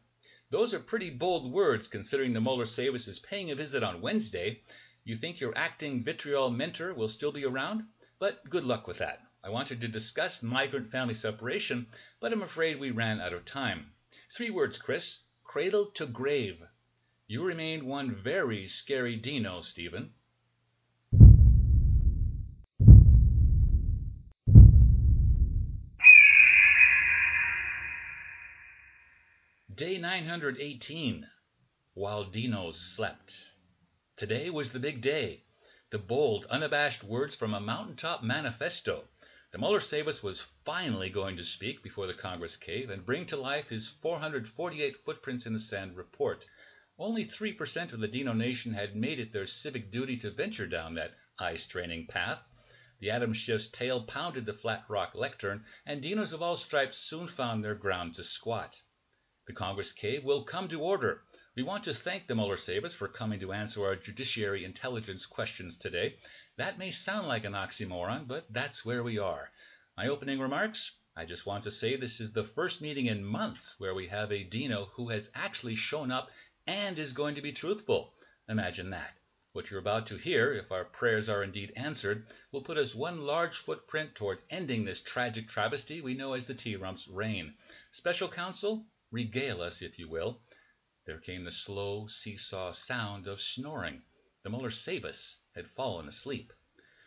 Those 0.56 0.74
are 0.74 0.80
pretty 0.80 1.10
bold 1.10 1.52
words 1.52 1.90
considering 1.90 2.32
the 2.32 2.40
Mueller 2.40 2.64
Savis 2.64 3.10
is 3.10 3.20
paying 3.20 3.52
a 3.52 3.56
visit 3.56 3.84
on 3.84 4.00
Wednesday. 4.00 4.62
You 5.04 5.18
think 5.18 5.42
your 5.42 5.52
acting 5.54 6.02
vitriol 6.02 6.50
mentor 6.50 6.94
will 6.94 7.10
still 7.10 7.34
be 7.34 7.44
around? 7.44 7.84
But 8.20 8.50
good 8.50 8.64
luck 8.64 8.88
with 8.88 9.00
that. 9.00 9.22
I 9.44 9.50
wanted 9.50 9.82
to 9.82 9.90
discuss 9.90 10.42
migrant 10.42 10.92
family 10.92 11.14
separation, 11.14 11.88
but 12.22 12.32
I'm 12.32 12.42
afraid 12.42 12.80
we 12.80 12.92
ran 12.92 13.20
out 13.20 13.34
of 13.34 13.44
time. 13.44 13.92
Three 14.32 14.50
words, 14.50 14.78
Chris. 14.78 15.26
Cradle 15.44 15.88
to 15.96 16.06
grave. 16.06 16.64
You 17.28 17.44
remain 17.44 17.86
one 17.86 18.16
very 18.16 18.66
scary 18.70 19.18
Dino, 19.18 19.60
Stephen. 19.60 20.14
Day 29.76 29.98
918 29.98 31.28
While 31.96 32.24
Dinos 32.24 32.76
Slept. 32.76 33.34
Today 34.16 34.50
was 34.50 34.72
the 34.72 34.80
big 34.80 35.02
day. 35.02 35.44
The 35.90 35.98
bold, 35.98 36.46
unabashed 36.46 37.04
words 37.04 37.36
from 37.36 37.54
a 37.54 37.60
mountaintop 37.60 38.24
manifesto. 38.24 39.10
The 39.52 39.58
Muller 39.58 39.82
Sabus 39.82 40.24
was 40.24 40.48
finally 40.64 41.10
going 41.10 41.36
to 41.36 41.44
speak 41.44 41.84
before 41.84 42.08
the 42.08 42.14
Congress 42.14 42.56
cave 42.56 42.90
and 42.90 43.06
bring 43.06 43.26
to 43.26 43.36
life 43.36 43.68
his 43.68 43.90
448 44.02 44.96
footprints 45.04 45.46
in 45.46 45.52
the 45.52 45.60
sand 45.60 45.98
report. 45.98 46.48
Only 46.98 47.26
3% 47.26 47.92
of 47.92 48.00
the 48.00 48.08
Dino 48.08 48.32
Nation 48.32 48.74
had 48.74 48.96
made 48.96 49.20
it 49.20 49.34
their 49.34 49.46
civic 49.46 49.92
duty 49.92 50.16
to 50.20 50.32
venture 50.32 50.68
down 50.68 50.94
that 50.94 51.16
eye 51.38 51.58
straining 51.58 52.08
path. 52.08 52.40
The 53.02 53.10
Adam 53.12 53.34
Schiff's 53.34 53.68
tail 53.68 54.06
pounded 54.06 54.46
the 54.46 54.54
flat 54.54 54.86
rock 54.88 55.16
lectern, 55.16 55.66
and 55.86 56.02
dinos 56.02 56.32
of 56.32 56.42
all 56.42 56.56
stripes 56.56 56.98
soon 56.98 57.28
found 57.28 57.62
their 57.62 57.76
ground 57.76 58.16
to 58.16 58.24
squat. 58.24 58.80
The 59.48 59.54
Congress 59.54 59.94
cave 59.94 60.24
will 60.24 60.44
come 60.44 60.68
to 60.70 60.82
order. 60.82 61.22
We 61.56 61.64
want 61.64 61.84
to 61.86 61.94
thank 61.94 62.28
the 62.28 62.36
Muller 62.36 62.58
Sabus 62.58 62.94
for 62.96 63.08
coming 63.08 63.40
to 63.42 63.54
answer 63.54 63.86
our 63.86 63.96
judiciary 63.96 64.66
intelligence 64.66 65.26
questions 65.26 65.78
today. 65.78 66.18
That 66.58 66.78
may 66.78 66.92
sound 66.92 67.28
like 67.28 67.46
an 67.46 67.54
oxymoron, 67.54 68.28
but 68.28 68.46
that's 68.52 68.84
where 68.84 69.04
we 69.04 69.18
are. 69.18 69.52
My 69.98 70.08
opening 70.08 70.40
remarks 70.40 70.92
I 71.18 71.24
just 71.24 71.46
want 71.46 71.64
to 71.64 71.72
say 71.72 71.96
this 71.96 72.20
is 72.20 72.34
the 72.34 72.44
first 72.44 72.82
meeting 72.82 73.06
in 73.06 73.24
months 73.24 73.76
where 73.78 73.96
we 73.96 74.10
have 74.10 74.34
a 74.34 74.44
Dino 74.44 74.88
who 74.96 75.12
has 75.12 75.32
actually 75.34 75.76
shown 75.76 76.12
up 76.12 76.30
and 76.68 77.00
is 77.00 77.14
going 77.14 77.36
to 77.36 77.42
be 77.42 77.54
truthful. 77.54 78.14
Imagine 78.50 78.90
that. 78.90 79.14
What 79.54 79.72
you're 79.72 79.80
about 79.80 80.08
to 80.08 80.18
hear, 80.18 80.52
if 80.52 80.74
our 80.74 80.84
prayers 80.84 81.30
are 81.30 81.42
indeed 81.42 81.72
answered, 81.78 82.28
will 82.52 82.64
put 82.64 82.78
us 82.78 82.94
one 82.94 83.22
large 83.22 83.56
footprint 83.56 84.16
toward 84.16 84.40
ending 84.50 84.84
this 84.84 85.02
tragic 85.02 85.48
travesty 85.48 86.02
we 86.02 86.16
know 86.16 86.34
as 86.34 86.48
the 86.48 86.54
T 86.54 86.76
Rump's 86.76 87.08
reign. 87.08 87.54
Special 87.92 88.28
counsel, 88.28 88.86
regale 89.16 89.62
us, 89.62 89.82
if 89.82 89.98
you 89.98 90.10
will. 90.10 90.42
There 91.06 91.20
came 91.20 91.46
the 91.46 91.52
slow 91.54 92.06
seesaw 92.08 92.74
sound 92.74 93.28
of 93.28 93.40
snoring. 93.40 94.02
The 94.44 94.50
Muller 94.50 94.72
Sabus 94.72 95.38
had 95.56 95.70
fallen 95.70 96.10
asleep. 96.10 96.52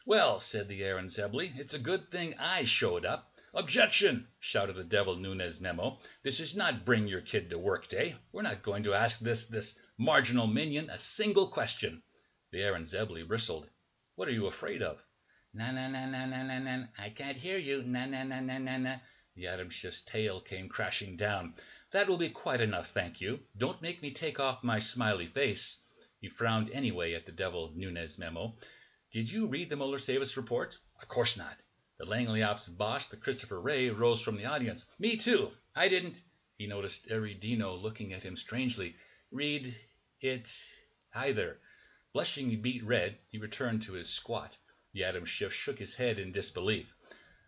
Well, 0.07 0.41
said 0.41 0.69
the 0.69 0.83
Aaron 0.83 1.09
Zebley, 1.09 1.55
it's 1.59 1.75
a 1.75 1.79
good 1.79 2.11
thing 2.11 2.35
I 2.39 2.65
showed 2.65 3.05
up. 3.05 3.31
Objection! 3.53 4.27
shouted 4.41 4.77
the 4.77 4.85
devil 4.85 5.17
Nunes 5.17 5.61
Memo. 5.61 6.01
This 6.23 6.41
is 6.41 6.57
not 6.57 6.87
bring 6.87 7.07
your 7.09 7.21
kid 7.21 7.51
to 7.51 7.59
work 7.59 7.89
day. 7.89 8.17
We're 8.33 8.41
not 8.41 8.63
going 8.63 8.85
to 8.85 8.95
ask 8.95 9.19
this 9.19 9.47
this 9.47 9.79
marginal 9.99 10.47
minion 10.47 10.89
a 10.89 10.97
single 10.97 11.49
question. 11.49 12.03
The 12.53 12.63
Aaron 12.63 12.85
Zebley 12.85 13.29
bristled. 13.29 13.69
What 14.15 14.29
are 14.29 14.33
you 14.33 14.47
afraid 14.47 14.81
of? 14.81 15.05
Na 15.53 15.73
na 15.73 15.89
na 15.89 16.07
na 16.07 16.25
na 16.25 16.59
na. 16.59 16.87
I 16.97 17.11
can't 17.11 17.37
hear 17.37 17.59
you. 17.59 17.83
Na 17.83 18.07
na 18.07 18.23
na 18.23 18.41
na 18.41 18.59
na. 18.79 18.97
The 19.39 19.71
Schiff's 19.71 20.01
tail 20.01 20.41
came 20.41 20.69
crashing 20.69 21.17
down. 21.17 21.55
That 21.91 22.07
will 22.07 22.19
be 22.19 22.29
quite 22.29 22.61
enough, 22.61 22.89
thank 22.89 23.23
you. 23.23 23.41
Don't 23.57 23.81
make 23.81 24.03
me 24.03 24.11
take 24.13 24.39
off 24.39 24.63
my 24.63 24.79
smiley 24.79 25.27
face. 25.27 25.79
He 26.21 26.29
frowned 26.29 26.71
anyway 26.71 27.15
at 27.15 27.25
the 27.25 27.33
devil 27.33 27.73
Nunes 27.75 28.19
Memo. 28.19 28.59
Did 29.11 29.33
you 29.33 29.47
read 29.47 29.71
the 29.71 29.77
Muller 29.77 29.99
Sabus 29.99 30.37
report? 30.37 30.77
Of 31.01 31.09
course 31.09 31.39
not. 31.39 31.57
The 31.97 32.05
Langley 32.05 32.43
Ops 32.43 32.69
boss, 32.69 33.07
the 33.07 33.17
Christopher 33.17 33.59
Wray, 33.59 33.89
rose 33.89 34.21
from 34.21 34.37
the 34.37 34.45
audience. 34.45 34.85
Me 34.99 35.17
too. 35.17 35.51
I 35.75 35.89
didn't. 35.89 36.21
He 36.59 36.67
noticed 36.67 37.09
every 37.09 37.33
Dino 37.33 37.75
looking 37.75 38.13
at 38.13 38.23
him 38.23 38.37
strangely. 38.37 38.95
Read 39.31 39.75
it 40.21 40.49
either. 41.15 41.59
Blushing 42.13 42.61
beet 42.61 42.85
red, 42.85 43.17
he 43.31 43.39
returned 43.39 43.83
to 43.85 43.95
his 43.95 44.11
squat. 44.11 44.59
The 44.93 45.05
Adam 45.05 45.25
Schiff 45.25 45.55
shook 45.55 45.79
his 45.79 45.95
head 45.95 46.19
in 46.19 46.33
disbelief. 46.33 46.95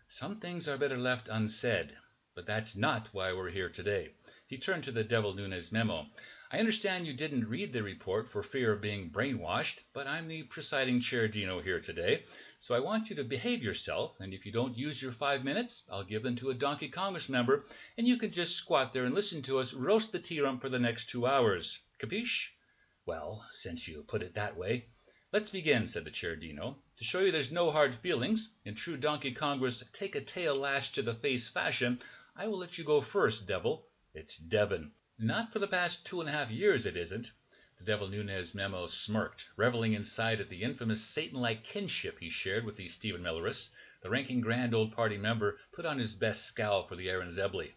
Some 0.07 0.37
things 0.37 0.67
are 0.67 0.79
better 0.79 0.97
left 0.97 1.29
unsaid. 1.29 1.95
But 2.33 2.45
that's 2.45 2.77
not 2.77 3.09
why 3.11 3.33
we're 3.33 3.49
here 3.49 3.69
today. 3.69 4.13
He 4.51 4.57
turned 4.57 4.83
to 4.83 4.91
the 4.91 5.05
Devil 5.05 5.33
Nunes 5.33 5.71
memo. 5.71 6.07
I 6.51 6.59
understand 6.59 7.07
you 7.07 7.13
didn't 7.13 7.47
read 7.47 7.71
the 7.71 7.83
report 7.83 8.29
for 8.29 8.43
fear 8.43 8.73
of 8.73 8.81
being 8.81 9.09
brainwashed, 9.09 9.79
but 9.93 10.07
I'm 10.07 10.27
the 10.27 10.43
presiding 10.43 10.99
chair 10.99 11.29
Dino 11.29 11.61
here 11.61 11.79
today, 11.79 12.25
so 12.59 12.75
I 12.75 12.81
want 12.81 13.09
you 13.09 13.15
to 13.15 13.23
behave 13.23 13.63
yourself, 13.63 14.19
and 14.19 14.33
if 14.33 14.45
you 14.45 14.51
don't 14.51 14.77
use 14.77 15.01
your 15.01 15.13
five 15.13 15.45
minutes, 15.45 15.83
I'll 15.89 16.03
give 16.03 16.21
them 16.21 16.35
to 16.35 16.49
a 16.49 16.53
Donkey 16.53 16.89
Congress 16.89 17.29
member, 17.29 17.63
and 17.97 18.05
you 18.05 18.17
can 18.17 18.29
just 18.29 18.57
squat 18.57 18.91
there 18.91 19.05
and 19.05 19.15
listen 19.15 19.41
to 19.43 19.57
us 19.59 19.73
roast 19.73 20.11
the 20.11 20.19
T-Rump 20.19 20.59
for 20.59 20.67
the 20.67 20.79
next 20.79 21.09
two 21.09 21.25
hours. 21.25 21.79
Capiche? 21.97 22.49
Well, 23.05 23.47
since 23.51 23.87
you 23.87 24.03
put 24.03 24.21
it 24.21 24.35
that 24.35 24.57
way. 24.57 24.87
Let's 25.31 25.51
begin, 25.51 25.87
said 25.87 26.03
the 26.03 26.11
chair 26.11 26.35
Dino. 26.35 26.75
To 26.97 27.03
show 27.05 27.21
you 27.21 27.31
there's 27.31 27.53
no 27.53 27.71
hard 27.71 27.95
feelings, 27.95 28.49
in 28.65 28.75
true 28.75 28.97
Donkey 28.97 29.31
Congress 29.31 29.81
take 29.93 30.15
a 30.15 30.19
tail 30.19 30.57
lash 30.57 30.91
to 30.91 31.01
the 31.01 31.15
face 31.15 31.47
fashion, 31.47 32.01
I 32.35 32.47
will 32.47 32.57
let 32.57 32.77
you 32.77 32.83
go 32.83 32.99
first, 32.99 33.47
Devil. 33.47 33.87
It's 34.13 34.37
Devon. 34.37 34.91
Not 35.17 35.53
for 35.53 35.59
the 35.59 35.67
past 35.67 36.05
two 36.05 36.19
and 36.19 36.27
a 36.27 36.33
half 36.33 36.51
years, 36.51 36.85
it 36.85 36.97
isn't. 36.97 37.31
The 37.77 37.85
Devil 37.85 38.09
Nunes 38.09 38.53
memo 38.53 38.87
smirked, 38.87 39.45
reveling 39.55 39.93
inside 39.93 40.41
at 40.41 40.49
the 40.49 40.63
infamous 40.63 41.01
Satan-like 41.01 41.63
kinship 41.63 42.19
he 42.19 42.29
shared 42.29 42.65
with 42.65 42.75
the 42.75 42.89
Stephen 42.89 43.23
Millerists. 43.23 43.69
The 44.01 44.09
ranking 44.09 44.41
grand 44.41 44.73
old 44.73 44.91
party 44.91 45.17
member 45.17 45.57
put 45.71 45.85
on 45.85 45.97
his 45.97 46.13
best 46.13 46.45
scowl 46.45 46.85
for 46.85 46.97
the 46.97 47.09
Aaron 47.09 47.29
Aurenzebli. 47.29 47.73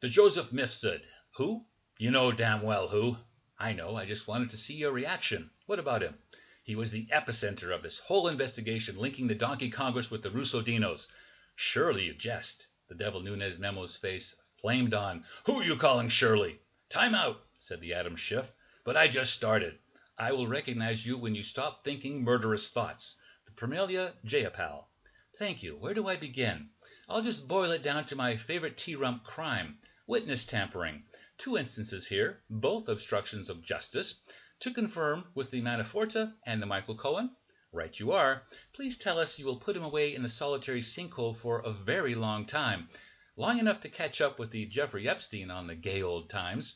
The 0.00 0.08
Joseph 0.08 0.50
Mifsud. 0.50 1.04
Who? 1.36 1.66
You 1.98 2.10
know 2.10 2.32
damn 2.32 2.62
well 2.62 2.88
who. 2.88 3.18
I 3.58 3.74
know. 3.74 3.96
I 3.96 4.06
just 4.06 4.26
wanted 4.26 4.48
to 4.50 4.56
see 4.56 4.76
your 4.76 4.92
reaction. 4.92 5.50
What 5.66 5.78
about 5.78 6.02
him? 6.02 6.18
He 6.64 6.74
was 6.74 6.90
the 6.90 7.06
epicenter 7.12 7.70
of 7.70 7.82
this 7.82 7.98
whole 7.98 8.28
investigation 8.28 8.96
linking 8.96 9.26
the 9.26 9.34
Donkey 9.34 9.68
Congress 9.68 10.10
with 10.10 10.22
the 10.22 10.30
Russo 10.30 10.62
Dinos. 10.62 11.06
Surely 11.54 12.06
you 12.06 12.14
jest. 12.14 12.66
The 12.88 12.94
Devil 12.94 13.20
Nunes 13.20 13.58
memo's 13.58 13.98
face 13.98 14.34
flamed 14.60 14.92
on. 14.92 15.24
"Who 15.46 15.58
are 15.58 15.64
you 15.64 15.74
calling 15.74 16.10
Shirley?" 16.10 16.60
"Time 16.90 17.14
out," 17.14 17.42
said 17.56 17.80
the 17.80 17.94
Adam 17.94 18.14
Schiff. 18.14 18.52
"But 18.84 18.94
I 18.94 19.08
just 19.08 19.32
started. 19.32 19.78
I 20.18 20.32
will 20.32 20.46
recognize 20.46 21.06
you 21.06 21.16
when 21.16 21.34
you 21.34 21.42
stop 21.42 21.82
thinking 21.82 22.22
murderous 22.22 22.68
thoughts. 22.68 23.16
The 23.46 23.52
Pramila 23.52 24.12
Jayapal." 24.22 24.84
"Thank 25.38 25.62
you. 25.62 25.78
Where 25.78 25.94
do 25.94 26.06
I 26.06 26.16
begin? 26.16 26.68
I'll 27.08 27.22
just 27.22 27.48
boil 27.48 27.70
it 27.70 27.82
down 27.82 28.04
to 28.08 28.16
my 28.16 28.36
favorite 28.36 28.76
T 28.76 28.94
rump 28.96 29.24
crime 29.24 29.78
witness 30.06 30.44
tampering. 30.44 31.04
Two 31.38 31.56
instances 31.56 32.06
here, 32.08 32.42
both 32.50 32.86
obstructions 32.86 33.48
of 33.48 33.62
justice. 33.62 34.20
To 34.58 34.70
confirm, 34.70 35.30
with 35.34 35.50
the 35.50 35.62
Manaforta 35.62 36.34
and 36.44 36.60
the 36.60 36.66
Michael 36.66 36.96
Cohen?" 36.96 37.34
"Right 37.72 37.98
you 37.98 38.12
are. 38.12 38.42
Please 38.74 38.98
tell 38.98 39.18
us 39.18 39.38
you 39.38 39.46
will 39.46 39.60
put 39.60 39.76
him 39.76 39.84
away 39.84 40.14
in 40.14 40.22
the 40.22 40.28
solitary 40.28 40.82
sinkhole 40.82 41.32
for 41.34 41.60
a 41.60 41.72
very 41.72 42.14
long 42.14 42.44
time 42.44 42.90
long 43.40 43.58
enough 43.58 43.80
to 43.80 43.88
catch 43.88 44.20
up 44.20 44.38
with 44.38 44.50
the 44.50 44.66
Jeffrey 44.66 45.08
Epstein 45.08 45.50
on 45.50 45.66
the 45.66 45.74
gay 45.74 46.02
old 46.02 46.28
times. 46.28 46.74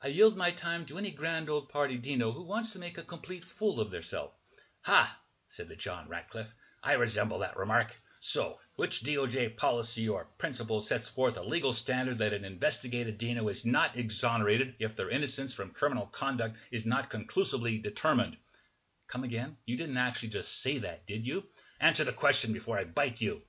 I 0.00 0.06
yield 0.06 0.36
my 0.36 0.52
time 0.52 0.86
to 0.86 0.96
any 0.96 1.10
grand 1.10 1.50
old 1.50 1.68
party 1.68 1.98
Dino 1.98 2.30
who 2.30 2.44
wants 2.44 2.72
to 2.72 2.78
make 2.78 2.96
a 2.96 3.02
complete 3.02 3.44
fool 3.44 3.80
of 3.80 3.90
theirself. 3.90 4.30
Ha! 4.82 5.20
said 5.48 5.66
the 5.66 5.74
John 5.74 6.08
Ratcliffe. 6.08 6.54
I 6.84 6.92
resemble 6.92 7.40
that 7.40 7.56
remark. 7.56 7.96
So, 8.20 8.60
which 8.76 9.02
DOJ 9.02 9.56
policy 9.56 10.08
or 10.08 10.28
principle 10.38 10.80
sets 10.80 11.08
forth 11.08 11.36
a 11.36 11.42
legal 11.42 11.72
standard 11.72 12.18
that 12.18 12.32
an 12.32 12.44
investigated 12.44 13.18
Dino 13.18 13.48
is 13.48 13.64
not 13.64 13.96
exonerated 13.96 14.76
if 14.78 14.94
their 14.94 15.10
innocence 15.10 15.52
from 15.52 15.72
criminal 15.72 16.06
conduct 16.06 16.56
is 16.70 16.86
not 16.86 17.10
conclusively 17.10 17.78
determined? 17.78 18.36
Come 19.08 19.24
again? 19.24 19.56
You 19.66 19.76
didn't 19.76 19.96
actually 19.96 20.28
just 20.28 20.62
say 20.62 20.78
that, 20.78 21.08
did 21.08 21.26
you? 21.26 21.42
Answer 21.80 22.04
the 22.04 22.12
question 22.12 22.52
before 22.52 22.78
I 22.78 22.84
bite 22.84 23.20
you. 23.20 23.42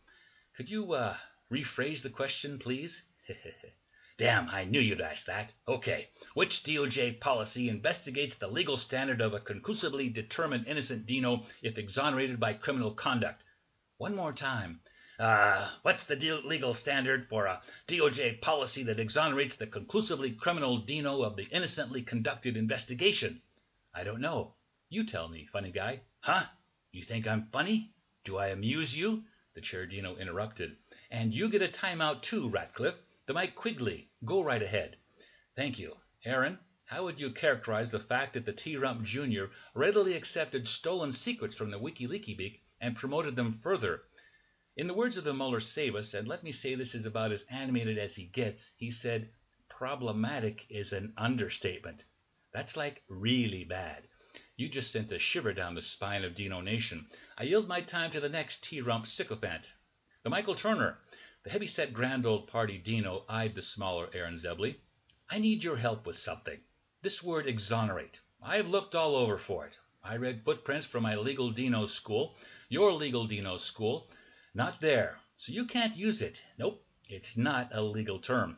Could 0.55 0.71
you 0.71 0.93
uh, 0.93 1.15
Rephrase 1.51 2.01
the 2.01 2.09
question, 2.09 2.59
please. 2.59 3.03
Damn, 4.17 4.49
I 4.49 4.63
knew 4.63 4.79
you'd 4.79 5.01
ask 5.01 5.25
that. 5.25 5.51
Okay. 5.67 6.09
Which 6.33 6.63
DOJ 6.63 7.19
policy 7.19 7.67
investigates 7.67 8.37
the 8.37 8.47
legal 8.47 8.77
standard 8.77 9.19
of 9.19 9.33
a 9.33 9.41
conclusively 9.41 10.09
determined 10.09 10.67
innocent 10.67 11.05
Dino 11.05 11.43
if 11.61 11.77
exonerated 11.77 12.39
by 12.39 12.53
criminal 12.53 12.93
conduct? 12.93 13.43
One 13.97 14.15
more 14.15 14.31
time. 14.31 14.79
Uh, 15.19 15.69
what's 15.81 16.05
the 16.05 16.15
legal 16.45 16.73
standard 16.73 17.27
for 17.27 17.45
a 17.45 17.61
DOJ 17.87 18.41
policy 18.41 18.83
that 18.83 18.99
exonerates 18.99 19.55
the 19.55 19.67
conclusively 19.67 20.31
criminal 20.31 20.77
Dino 20.77 21.21
of 21.21 21.35
the 21.35 21.45
innocently 21.51 22.01
conducted 22.01 22.57
investigation? 22.57 23.41
I 23.93 24.03
don't 24.03 24.21
know. 24.21 24.55
You 24.89 25.05
tell 25.05 25.27
me, 25.27 25.45
funny 25.45 25.71
guy. 25.71 26.01
Huh? 26.21 26.43
You 26.91 27.03
think 27.03 27.27
I'm 27.27 27.47
funny? 27.51 27.91
Do 28.23 28.37
I 28.37 28.47
amuse 28.47 28.95
you? 28.95 29.23
The 29.53 29.61
chair 29.61 29.85
Dino 29.85 30.15
interrupted. 30.15 30.75
And 31.11 31.33
you 31.33 31.49
get 31.49 31.61
a 31.61 31.67
timeout 31.67 32.21
too, 32.21 32.49
Ratcliffe. 32.49 32.95
The 33.27 33.33
Mike 33.33 33.55
Quigley. 33.55 34.09
Go 34.23 34.43
right 34.43 34.61
ahead. 34.61 34.97
Thank 35.55 35.79
you. 35.79 35.95
Aaron, 36.23 36.59
how 36.85 37.05
would 37.05 37.19
you 37.19 37.31
characterize 37.31 37.89
the 37.89 37.99
fact 37.99 38.33
that 38.33 38.45
the 38.45 38.53
T 38.53 38.77
Rump 38.77 39.03
Jr. 39.03 39.45
readily 39.73 40.13
accepted 40.13 40.67
stolen 40.67 41.11
secrets 41.11 41.55
from 41.55 41.71
the 41.71 41.79
WikiLeaky 41.79 42.37
Beak 42.37 42.61
and 42.79 42.95
promoted 42.95 43.35
them 43.35 43.59
further? 43.63 44.03
In 44.77 44.87
the 44.87 44.93
words 44.93 45.17
of 45.17 45.23
the 45.23 45.33
Muller 45.33 45.61
Sabus, 45.61 46.13
and 46.13 46.27
let 46.27 46.43
me 46.43 46.51
say 46.51 46.75
this 46.75 46.93
is 46.93 47.05
about 47.05 47.31
as 47.31 47.45
animated 47.49 47.97
as 47.97 48.15
he 48.15 48.25
gets, 48.25 48.73
he 48.77 48.91
said, 48.91 49.29
problematic 49.69 50.65
is 50.69 50.93
an 50.93 51.13
understatement. 51.17 52.03
That's 52.53 52.75
like 52.75 53.01
really 53.09 53.63
bad. 53.63 54.07
You 54.57 54.69
just 54.69 54.91
sent 54.91 55.11
a 55.11 55.19
shiver 55.19 55.53
down 55.53 55.75
the 55.75 55.81
spine 55.81 56.23
of 56.23 56.35
Dino 56.35 56.61
Nation. 56.61 57.07
I 57.37 57.43
yield 57.43 57.67
my 57.67 57.81
time 57.81 58.11
to 58.11 58.19
the 58.19 58.29
next 58.29 58.63
T 58.63 58.81
Rump 58.81 59.07
sycophant. 59.07 59.73
The 60.25 60.31
Michael 60.31 60.55
Turner, 60.55 60.97
the 61.43 61.51
heavy-set 61.51 61.93
grand 61.93 62.25
old 62.25 62.47
party 62.47 62.79
Dino 62.79 63.25
eyed 63.29 63.53
the 63.53 63.61
smaller 63.61 64.09
Aaron 64.11 64.37
Zebley. 64.37 64.77
I 65.29 65.37
need 65.37 65.63
your 65.63 65.75
help 65.75 66.07
with 66.07 66.15
something. 66.15 66.61
This 67.03 67.21
word 67.21 67.45
exonerate. 67.45 68.19
I've 68.41 68.65
looked 68.65 68.95
all 68.95 69.15
over 69.15 69.37
for 69.37 69.67
it. 69.67 69.77
I 70.03 70.15
read 70.17 70.43
footprints 70.43 70.87
from 70.87 71.03
my 71.03 71.15
legal 71.15 71.51
Dino 71.51 71.85
school, 71.85 72.35
your 72.69 72.91
legal 72.91 73.27
Dino 73.27 73.57
school. 73.57 74.09
Not 74.55 74.81
there. 74.81 75.19
So 75.37 75.51
you 75.51 75.65
can't 75.65 75.95
use 75.95 76.23
it. 76.23 76.41
Nope, 76.57 76.83
it's 77.07 77.37
not 77.37 77.69
a 77.71 77.83
legal 77.83 78.17
term. 78.17 78.57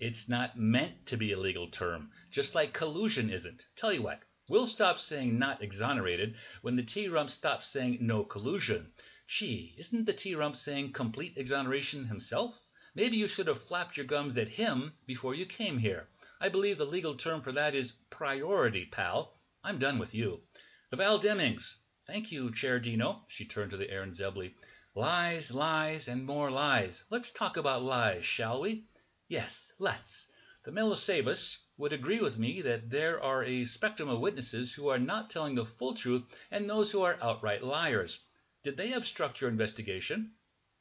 It's 0.00 0.30
not 0.30 0.58
meant 0.58 1.04
to 1.08 1.18
be 1.18 1.32
a 1.32 1.38
legal 1.38 1.68
term, 1.68 2.10
just 2.30 2.54
like 2.54 2.72
collusion 2.72 3.28
isn't. 3.28 3.66
Tell 3.76 3.92
you 3.92 4.00
what, 4.00 4.20
we'll 4.48 4.66
stop 4.66 4.98
saying 4.98 5.38
not 5.38 5.62
exonerated 5.62 6.34
when 6.62 6.76
the 6.76 6.82
T 6.82 7.08
rump 7.08 7.30
stops 7.30 7.66
saying 7.68 7.98
no 8.00 8.24
collusion. 8.24 8.92
Gee, 9.28 9.74
isn't 9.78 10.04
the 10.04 10.12
T 10.12 10.34
rump 10.34 10.56
saying 10.56 10.92
complete 10.92 11.38
exoneration 11.38 12.06
himself? 12.06 12.60
Maybe 12.94 13.16
you 13.16 13.26
should 13.26 13.46
have 13.46 13.62
flapped 13.62 13.96
your 13.96 14.06
gums 14.06 14.36
at 14.36 14.48
him 14.48 14.92
before 15.06 15.34
you 15.34 15.46
came 15.46 15.78
here. 15.78 16.08
I 16.40 16.48
believe 16.48 16.76
the 16.76 16.84
legal 16.84 17.16
term 17.16 17.40
for 17.40 17.52
that 17.52 17.74
is 17.74 17.92
priority, 18.10 18.84
pal. 18.84 19.38
I'm 19.64 19.78
done 19.78 19.98
with 19.98 20.12
you. 20.12 20.42
The 20.90 20.96
Val 20.96 21.18
Demings. 21.18 21.76
Thank 22.06 22.32
you, 22.32 22.52
Chair 22.52 22.80
Dino. 22.80 23.24
She 23.28 23.46
turned 23.46 23.70
to 23.70 23.76
the 23.76 23.90
Aaron 23.90 24.10
Zebley. 24.10 24.54
Lies, 24.94 25.52
lies, 25.52 26.08
and 26.08 26.26
more 26.26 26.50
lies. 26.50 27.04
Let's 27.08 27.30
talk 27.30 27.56
about 27.56 27.82
lies, 27.82 28.26
shall 28.26 28.60
we? 28.60 28.84
Yes, 29.28 29.72
let's. 29.78 30.26
The 30.64 30.72
Milosevas 30.72 31.56
would 31.82 31.92
agree 31.92 32.20
with 32.20 32.38
me 32.38 32.62
that 32.62 32.90
there 32.90 33.20
are 33.20 33.42
a 33.42 33.64
spectrum 33.64 34.08
of 34.08 34.20
witnesses 34.20 34.72
who 34.72 34.86
are 34.86 35.00
not 35.00 35.28
telling 35.28 35.56
the 35.56 35.66
full 35.66 35.92
truth 35.92 36.22
and 36.48 36.70
those 36.70 36.92
who 36.92 37.02
are 37.02 37.18
outright 37.20 37.64
liars. 37.64 38.20
Did 38.62 38.76
they 38.76 38.92
obstruct 38.92 39.40
your 39.40 39.50
investigation? 39.50 40.30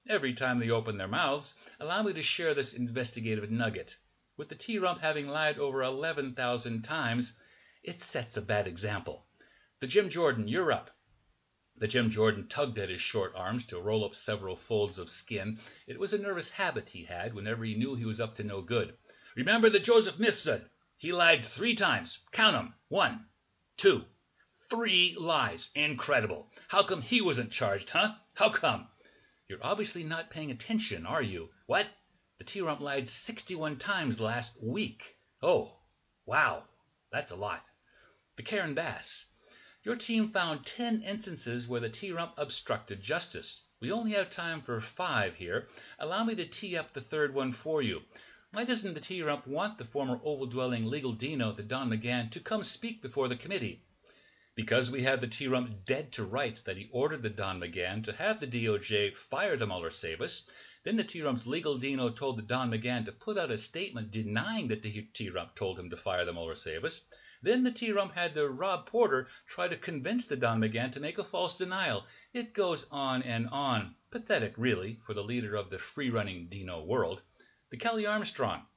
Every 0.07 0.35
time 0.35 0.59
they 0.59 0.69
open 0.69 0.97
their 0.97 1.07
mouths, 1.07 1.55
allow 1.79 2.03
me 2.03 2.13
to 2.13 2.21
share 2.21 2.53
this 2.53 2.75
investigative 2.75 3.49
nugget. 3.49 3.95
With 4.37 4.49
the 4.49 4.55
T 4.55 4.77
rump 4.77 4.99
having 4.99 5.27
lied 5.27 5.57
over 5.57 5.81
11,000 5.81 6.83
times, 6.83 7.33
it 7.81 8.03
sets 8.03 8.37
a 8.37 8.41
bad 8.43 8.67
example. 8.67 9.25
The 9.79 9.87
Jim 9.87 10.07
Jordan, 10.07 10.47
you're 10.47 10.71
up. 10.71 10.91
The 11.77 11.87
Jim 11.87 12.11
Jordan 12.11 12.47
tugged 12.47 12.77
at 12.77 12.89
his 12.89 13.01
short 13.01 13.33
arms 13.33 13.65
to 13.65 13.79
roll 13.79 14.05
up 14.05 14.13
several 14.13 14.55
folds 14.55 14.99
of 14.99 15.09
skin. 15.09 15.59
It 15.87 15.99
was 15.99 16.13
a 16.13 16.19
nervous 16.19 16.51
habit 16.51 16.89
he 16.89 17.05
had 17.05 17.33
whenever 17.33 17.63
he 17.63 17.73
knew 17.73 17.95
he 17.95 18.05
was 18.05 18.21
up 18.21 18.35
to 18.35 18.43
no 18.43 18.61
good. 18.61 18.95
Remember 19.35 19.67
the 19.67 19.79
Joseph 19.79 20.17
Mifsud? 20.17 20.69
He 21.01 21.11
lied 21.11 21.43
three 21.43 21.73
times. 21.73 22.19
Count 22.31 22.55
'em. 22.55 22.75
One, 22.87 23.25
two, 23.75 24.05
three 24.69 25.15
lies. 25.17 25.71
Incredible. 25.73 26.51
How 26.67 26.83
come 26.83 27.01
he 27.01 27.21
wasn't 27.21 27.51
charged, 27.51 27.89
huh? 27.89 28.13
How 28.35 28.51
come? 28.51 28.87
You're 29.47 29.65
obviously 29.65 30.03
not 30.03 30.29
paying 30.29 30.51
attention, 30.51 31.07
are 31.07 31.23
you? 31.23 31.49
What? 31.65 31.87
The 32.37 32.43
T 32.43 32.61
Rump 32.61 32.81
lied 32.81 33.09
61 33.09 33.79
times 33.79 34.19
last 34.19 34.61
week. 34.61 35.17
Oh, 35.41 35.79
wow. 36.27 36.65
That's 37.11 37.31
a 37.31 37.35
lot. 37.35 37.71
The 38.35 38.43
Karen 38.43 38.75
Bass. 38.75 39.25
Your 39.81 39.95
team 39.95 40.31
found 40.31 40.67
10 40.67 41.01
instances 41.01 41.67
where 41.67 41.81
the 41.81 41.89
T 41.89 42.11
Rump 42.11 42.35
obstructed 42.37 43.01
justice. 43.01 43.63
We 43.79 43.91
only 43.91 44.11
have 44.11 44.29
time 44.29 44.61
for 44.61 44.79
five 44.79 45.37
here. 45.37 45.67
Allow 45.97 46.25
me 46.25 46.35
to 46.35 46.45
tee 46.45 46.77
up 46.77 46.93
the 46.93 47.01
third 47.01 47.33
one 47.33 47.53
for 47.53 47.81
you. 47.81 48.03
Why 48.53 48.65
doesn't 48.65 48.95
the 48.95 48.99
T 48.99 49.23
Rump 49.23 49.47
want 49.47 49.77
the 49.77 49.85
former 49.85 50.19
Oval 50.25 50.45
Dwelling 50.45 50.85
legal 50.85 51.13
Dino, 51.13 51.53
the 51.53 51.63
Don 51.63 51.89
McGahn, 51.89 52.31
to 52.31 52.41
come 52.41 52.65
speak 52.65 53.01
before 53.01 53.29
the 53.29 53.37
committee? 53.37 53.81
Because 54.55 54.91
we 54.91 55.03
have 55.03 55.21
the 55.21 55.27
T 55.29 55.47
Rump 55.47 55.85
dead 55.85 56.11
to 56.11 56.25
rights 56.25 56.61
that 56.63 56.75
he 56.75 56.89
ordered 56.91 57.23
the 57.23 57.29
Don 57.29 57.61
McGahn 57.61 58.03
to 58.03 58.11
have 58.11 58.41
the 58.41 58.47
DOJ 58.47 59.15
fire 59.15 59.55
the 59.55 59.65
Mueller 59.65 59.89
Savas. 59.89 60.41
Then 60.83 60.97
the 60.97 61.05
T 61.05 61.21
Rump's 61.21 61.47
legal 61.47 61.77
Dino 61.77 62.09
told 62.09 62.37
the 62.37 62.41
Don 62.41 62.69
McGahn 62.69 63.05
to 63.05 63.13
put 63.13 63.37
out 63.37 63.51
a 63.51 63.57
statement 63.57 64.11
denying 64.11 64.67
that 64.67 64.81
the 64.81 65.07
T 65.13 65.29
Rump 65.29 65.55
told 65.55 65.79
him 65.79 65.89
to 65.89 65.95
fire 65.95 66.25
the 66.25 66.33
Mueller 66.33 66.55
Savas. 66.55 66.99
Then 67.41 67.63
the 67.63 67.71
T 67.71 67.93
Rump 67.93 68.11
had 68.11 68.33
the 68.33 68.49
Rob 68.49 68.85
Porter 68.85 69.29
try 69.47 69.69
to 69.69 69.77
convince 69.77 70.25
the 70.25 70.35
Don 70.35 70.59
McGahn 70.59 70.91
to 70.91 70.99
make 70.99 71.17
a 71.17 71.23
false 71.23 71.55
denial. 71.55 72.05
It 72.33 72.53
goes 72.53 72.85
on 72.91 73.23
and 73.23 73.47
on. 73.47 73.95
Pathetic, 74.11 74.55
really, 74.57 74.99
for 75.05 75.13
the 75.13 75.23
leader 75.23 75.55
of 75.55 75.69
the 75.69 75.79
free 75.79 76.09
running 76.09 76.47
Dino 76.47 76.83
world. 76.83 77.21
The 77.71 77.77
Kelly 77.77 78.05
Armstrong. 78.05 78.67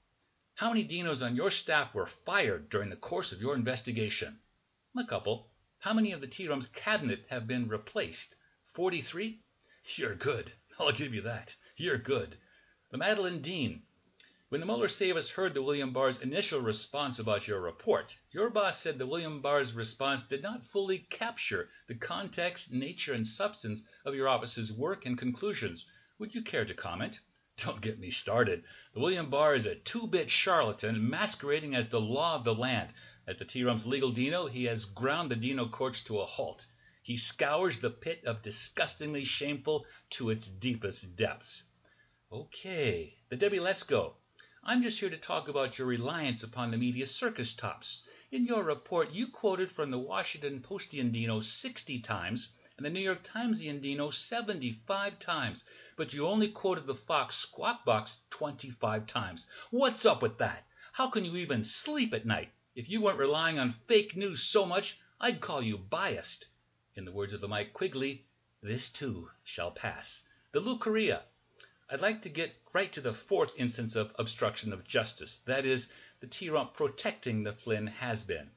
How 0.54 0.68
many 0.68 0.86
Dinos 0.86 1.20
on 1.20 1.34
your 1.34 1.50
staff 1.50 1.92
were 1.94 2.06
fired 2.06 2.68
during 2.70 2.90
the 2.90 2.96
course 2.96 3.32
of 3.32 3.40
your 3.42 3.56
investigation? 3.56 4.38
A 4.96 5.04
couple. 5.04 5.50
How 5.80 5.92
many 5.92 6.12
of 6.12 6.20
the 6.20 6.28
T 6.28 6.46
Rump's 6.46 6.68
cabinet 6.68 7.26
have 7.28 7.48
been 7.48 7.66
replaced? 7.66 8.36
Forty 8.72 9.02
three? 9.02 9.42
You're 9.96 10.14
good. 10.14 10.52
I'll 10.78 10.92
give 10.92 11.12
you 11.12 11.22
that. 11.22 11.56
You're 11.76 11.98
good. 11.98 12.38
The 12.90 12.96
Madeleine 12.98 13.42
Dean. 13.42 13.82
When 14.48 14.60
the 14.60 14.66
Mueller 14.66 14.86
Savas 14.86 15.30
heard 15.30 15.54
the 15.54 15.62
William 15.64 15.92
Barr's 15.92 16.22
initial 16.22 16.60
response 16.60 17.18
about 17.18 17.48
your 17.48 17.60
report, 17.60 18.16
your 18.30 18.48
boss 18.48 18.80
said 18.80 18.98
the 18.98 19.08
William 19.08 19.42
Barr's 19.42 19.72
response 19.72 20.22
did 20.22 20.44
not 20.44 20.68
fully 20.68 21.00
capture 21.10 21.68
the 21.88 21.96
context, 21.96 22.70
nature, 22.72 23.12
and 23.12 23.26
substance 23.26 23.88
of 24.04 24.14
your 24.14 24.28
office's 24.28 24.72
work 24.72 25.04
and 25.04 25.18
conclusions. 25.18 25.84
Would 26.20 26.32
you 26.32 26.44
care 26.44 26.64
to 26.64 26.74
comment? 26.74 27.18
Don't 27.56 27.80
get 27.80 28.00
me 28.00 28.10
started. 28.10 28.64
The 28.94 29.00
William 29.00 29.30
Barr 29.30 29.54
is 29.54 29.64
a 29.64 29.76
two 29.76 30.08
bit 30.08 30.28
charlatan 30.28 31.08
masquerading 31.08 31.76
as 31.76 31.88
the 31.88 32.00
law 32.00 32.34
of 32.34 32.42
the 32.42 32.52
land. 32.52 32.92
As 33.28 33.36
the 33.36 33.44
T 33.44 33.62
Rump's 33.62 33.86
legal 33.86 34.10
Dino, 34.10 34.46
he 34.48 34.64
has 34.64 34.84
ground 34.84 35.30
the 35.30 35.36
Dino 35.36 35.68
courts 35.68 36.02
to 36.04 36.18
a 36.18 36.26
halt. 36.26 36.66
He 37.00 37.16
scours 37.16 37.78
the 37.78 37.90
pit 37.90 38.24
of 38.24 38.42
disgustingly 38.42 39.24
shameful 39.24 39.86
to 40.10 40.30
its 40.30 40.48
deepest 40.48 41.14
depths. 41.14 41.62
Okay, 42.32 43.18
the 43.28 43.36
Debbie 43.36 43.60
Lesko. 43.60 44.14
I'm 44.64 44.82
just 44.82 44.98
here 44.98 45.10
to 45.10 45.16
talk 45.16 45.46
about 45.46 45.78
your 45.78 45.86
reliance 45.86 46.42
upon 46.42 46.72
the 46.72 46.76
media 46.76 47.06
circus 47.06 47.54
tops. 47.54 48.02
In 48.32 48.46
your 48.46 48.64
report, 48.64 49.12
you 49.12 49.28
quoted 49.28 49.70
from 49.70 49.92
the 49.92 49.98
Washington 50.00 50.60
Postian 50.60 51.12
Dino 51.12 51.40
60 51.40 52.00
times 52.00 52.48
and 52.76 52.84
the 52.84 52.90
New 52.90 53.00
York 53.00 53.22
Timesian 53.22 53.80
Dino 53.80 54.10
75 54.10 55.18
times, 55.20 55.64
but 55.96 56.12
you 56.12 56.26
only 56.26 56.48
quoted 56.48 56.86
the 56.86 56.94
Fox 56.94 57.36
Squawk 57.36 57.84
Box 57.84 58.18
25 58.30 59.06
times. 59.06 59.46
What's 59.70 60.04
up 60.04 60.22
with 60.22 60.38
that? 60.38 60.66
How 60.92 61.08
can 61.08 61.24
you 61.24 61.36
even 61.36 61.62
sleep 61.62 62.12
at 62.12 62.26
night? 62.26 62.52
If 62.74 62.88
you 62.88 63.00
weren't 63.00 63.18
relying 63.18 63.60
on 63.60 63.70
fake 63.86 64.16
news 64.16 64.42
so 64.42 64.66
much, 64.66 64.98
I'd 65.20 65.40
call 65.40 65.62
you 65.62 65.78
biased. 65.78 66.48
In 66.96 67.04
the 67.04 67.12
words 67.12 67.32
of 67.32 67.40
the 67.40 67.48
Mike 67.48 67.72
Quigley, 67.72 68.26
this 68.60 68.88
too 68.88 69.30
shall 69.44 69.70
pass. 69.70 70.24
The 70.50 70.58
Lou 70.58 70.76
Correa. 70.78 71.22
I'd 71.88 72.00
like 72.00 72.22
to 72.22 72.28
get 72.28 72.56
right 72.72 72.92
to 72.92 73.00
the 73.00 73.14
fourth 73.14 73.52
instance 73.56 73.94
of 73.94 74.12
obstruction 74.18 74.72
of 74.72 74.84
justice. 74.84 75.38
That 75.44 75.64
is, 75.64 75.88
the 76.18 76.26
T-Rump 76.26 76.74
protecting 76.74 77.44
the 77.44 77.52
Flynn 77.52 77.86
has-been. 77.86 78.50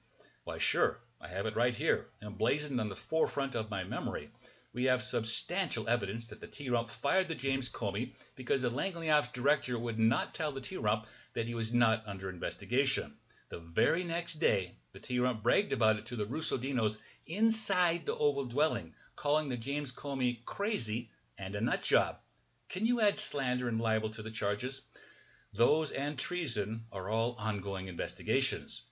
Why, 0.44 0.58
sure, 0.58 1.02
I 1.20 1.30
have 1.30 1.48
it 1.48 1.56
right 1.56 1.76
here, 1.76 2.08
emblazoned 2.22 2.80
on 2.80 2.90
the 2.90 2.96
forefront 2.96 3.56
of 3.56 3.72
my 3.72 3.84
memory. 3.84 4.30
We 4.72 4.84
have 4.84 5.02
substantial 5.02 5.90
evidence 5.90 6.28
that 6.28 6.42
the 6.42 6.48
T-Rump 6.48 6.90
fired 6.90 7.28
the 7.28 7.36
James 7.36 7.70
Comey 7.70 8.14
because 8.36 8.62
the 8.62 8.70
Langley 8.70 9.10
Ops 9.10 9.32
director 9.32 9.80
would 9.80 9.98
not 9.98 10.36
tell 10.36 10.52
the 10.52 10.62
T-Rump 10.62 11.08
that 11.34 11.48
he 11.48 11.56
was 11.56 11.74
not 11.74 12.04
under 12.06 12.30
investigation. 12.30 13.18
The 13.50 13.60
very 13.60 14.04
next 14.04 14.36
day, 14.36 14.76
the 14.94 15.00
T-Rump 15.00 15.42
bragged 15.42 15.74
about 15.74 15.98
it 15.98 16.06
to 16.08 16.16
the 16.16 16.28
Russo 16.28 16.58
Dinos 16.58 16.98
inside 17.26 18.06
the 18.06 18.16
Oval 18.16 18.46
Dwelling, 18.46 18.94
calling 19.16 19.50
the 19.50 19.58
James 19.58 19.92
Comey 19.92 20.46
crazy 20.46 21.10
and 21.38 21.56
a 21.56 21.62
nut 21.62 21.82
job. 21.82 22.20
Can 22.70 22.86
you 22.86 23.02
add 23.02 23.18
slander 23.18 23.68
and 23.68 23.82
libel 23.82 24.12
to 24.12 24.22
the 24.22 24.32
charges? 24.32 24.84
Those 25.54 25.92
and 25.92 26.20
treason 26.20 26.86
are 26.92 27.10
all 27.10 27.34
ongoing 27.40 27.88
investigations. 27.88 28.84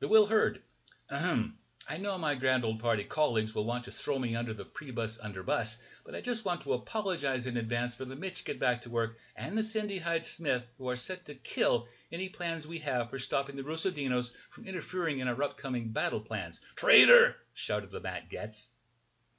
The 0.00 0.08
Will 0.08 0.26
Hurd. 0.26 0.62
Ahem. 1.08 1.56
I 1.90 1.96
know 1.96 2.18
my 2.18 2.34
grand 2.34 2.66
old 2.66 2.80
party 2.80 3.02
colleagues 3.02 3.54
will 3.54 3.64
want 3.64 3.86
to 3.86 3.90
throw 3.90 4.18
me 4.18 4.36
under 4.36 4.52
the 4.52 4.66
pre-bus 4.66 5.16
underbus, 5.24 5.78
but 6.04 6.14
I 6.14 6.20
just 6.20 6.44
want 6.44 6.60
to 6.62 6.74
apologize 6.74 7.46
in 7.46 7.56
advance 7.56 7.94
for 7.94 8.04
the 8.04 8.14
Mitch 8.14 8.44
Get 8.44 8.60
Back 8.60 8.82
to 8.82 8.90
Work 8.90 9.16
and 9.34 9.56
the 9.56 9.62
Cindy 9.62 9.96
Hyde 9.96 10.26
Smith 10.26 10.64
who 10.76 10.86
are 10.90 10.96
set 10.96 11.24
to 11.24 11.34
kill 11.34 11.88
any 12.12 12.28
plans 12.28 12.68
we 12.68 12.80
have 12.80 13.08
for 13.08 13.18
stopping 13.18 13.56
the 13.56 13.64
Russo 13.64 13.90
Dinos 13.90 14.32
from 14.50 14.66
interfering 14.66 15.20
in 15.20 15.28
our 15.28 15.42
upcoming 15.42 15.90
battle 15.90 16.20
plans. 16.20 16.60
Traitor! 16.76 17.36
shouted 17.54 17.90
the 17.90 18.00
Matt 18.00 18.28
Gaetz. 18.28 18.68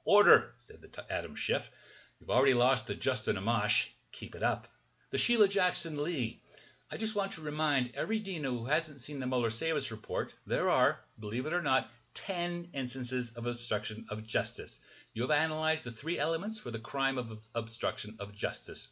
Order, 0.04 0.52
said 0.58 0.82
the 0.82 0.88
t- 0.88 1.02
Adam 1.08 1.36
Schiff. 1.36 1.70
You've 2.18 2.30
already 2.30 2.54
lost 2.54 2.88
the 2.88 2.96
Justin 2.96 3.36
Amash. 3.36 3.86
Keep 4.10 4.34
it 4.34 4.42
up. 4.42 4.66
The 5.10 5.18
Sheila 5.18 5.46
Jackson 5.46 6.02
Lee. 6.02 6.42
I 6.90 6.96
just 6.96 7.14
want 7.14 7.34
to 7.34 7.42
remind 7.42 7.92
every 7.94 8.18
Dino 8.18 8.50
who 8.50 8.64
hasn't 8.64 9.00
seen 9.00 9.20
the 9.20 9.26
Mueller 9.28 9.50
Savas 9.50 9.92
report, 9.92 10.34
there 10.44 10.68
are, 10.68 10.98
believe 11.20 11.46
it 11.46 11.52
or 11.52 11.62
not, 11.62 11.88
10 12.14 12.70
instances 12.72 13.32
of 13.36 13.46
obstruction 13.46 14.06
of 14.10 14.26
justice. 14.26 14.78
You 15.12 15.22
have 15.22 15.30
analyzed 15.30 15.84
the 15.84 15.92
three 15.92 16.18
elements 16.18 16.58
for 16.58 16.70
the 16.70 16.78
crime 16.78 17.18
of 17.18 17.38
obstruction 17.54 18.16
of 18.18 18.34
justice. 18.34 18.88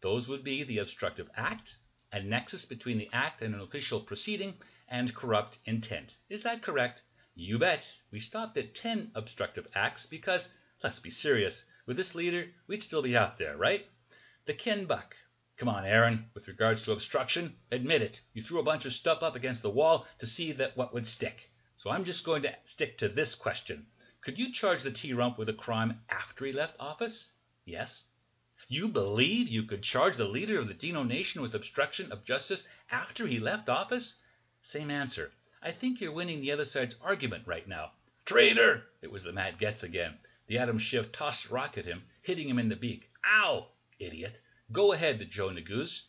Those 0.00 0.28
would 0.28 0.44
be 0.44 0.64
the 0.64 0.78
obstructive 0.78 1.30
act, 1.34 1.76
a 2.12 2.22
nexus 2.22 2.64
between 2.64 2.98
the 2.98 3.10
act 3.12 3.42
and 3.42 3.54
an 3.54 3.60
official 3.60 4.00
proceeding, 4.00 4.54
and 4.88 5.14
corrupt 5.14 5.58
intent. 5.64 6.16
Is 6.28 6.42
that 6.42 6.62
correct? 6.62 7.02
You 7.34 7.58
bet. 7.58 7.98
We 8.10 8.20
stopped 8.20 8.56
at 8.56 8.74
10 8.74 9.12
obstructive 9.14 9.66
acts 9.74 10.06
because, 10.06 10.48
let's 10.82 11.00
be 11.00 11.10
serious, 11.10 11.64
with 11.86 11.96
this 11.96 12.14
leader, 12.14 12.50
we'd 12.66 12.82
still 12.82 13.02
be 13.02 13.16
out 13.16 13.38
there, 13.38 13.56
right? 13.56 13.86
The 14.46 14.54
Ken 14.54 14.86
Buck. 14.86 15.16
Come 15.56 15.68
on, 15.68 15.84
Aaron. 15.84 16.30
With 16.34 16.48
regards 16.48 16.84
to 16.84 16.92
obstruction, 16.92 17.56
admit 17.70 18.02
it. 18.02 18.20
You 18.32 18.42
threw 18.42 18.60
a 18.60 18.64
bunch 18.64 18.84
of 18.84 18.92
stuff 18.92 19.22
up 19.22 19.36
against 19.36 19.62
the 19.62 19.70
wall 19.70 20.06
to 20.18 20.26
see 20.26 20.52
that 20.52 20.76
what 20.76 20.92
would 20.92 21.06
stick. 21.06 21.50
So 21.76 21.90
I'm 21.90 22.04
just 22.04 22.24
going 22.24 22.42
to 22.42 22.56
stick 22.64 22.98
to 22.98 23.08
this 23.08 23.34
question. 23.34 23.86
Could 24.20 24.38
you 24.38 24.52
charge 24.52 24.82
the 24.82 24.90
T 24.90 25.12
Rump 25.12 25.36
with 25.36 25.48
a 25.48 25.52
crime 25.52 26.00
after 26.08 26.46
he 26.46 26.52
left 26.52 26.76
office? 26.78 27.32
Yes. 27.64 28.06
You 28.68 28.88
believe 28.88 29.48
you 29.48 29.64
could 29.64 29.82
charge 29.82 30.16
the 30.16 30.28
leader 30.28 30.58
of 30.58 30.68
the 30.68 30.74
Dino 30.74 31.02
Nation 31.02 31.42
with 31.42 31.54
obstruction 31.54 32.12
of 32.12 32.24
justice 32.24 32.66
after 32.90 33.26
he 33.26 33.38
left 33.38 33.68
office? 33.68 34.16
Same 34.62 34.90
answer. 34.90 35.32
I 35.60 35.72
think 35.72 36.00
you're 36.00 36.12
winning 36.12 36.40
the 36.40 36.52
other 36.52 36.64
side's 36.64 36.96
argument 37.02 37.46
right 37.46 37.66
now. 37.66 37.92
Traitor! 38.24 38.86
It 39.02 39.10
was 39.10 39.24
the 39.24 39.32
Matt 39.32 39.58
Gaetz 39.58 39.82
again. 39.82 40.18
The 40.46 40.58
Adam 40.58 40.78
Schiff 40.78 41.10
tossed 41.10 41.50
rock 41.50 41.76
at 41.76 41.84
him, 41.84 42.04
hitting 42.22 42.48
him 42.48 42.58
in 42.58 42.68
the 42.68 42.76
beak. 42.76 43.10
Ow! 43.26 43.68
Idiot. 43.98 44.40
Go 44.72 44.92
ahead, 44.92 45.28
Joe 45.30 45.48
Neguse. 45.48 46.02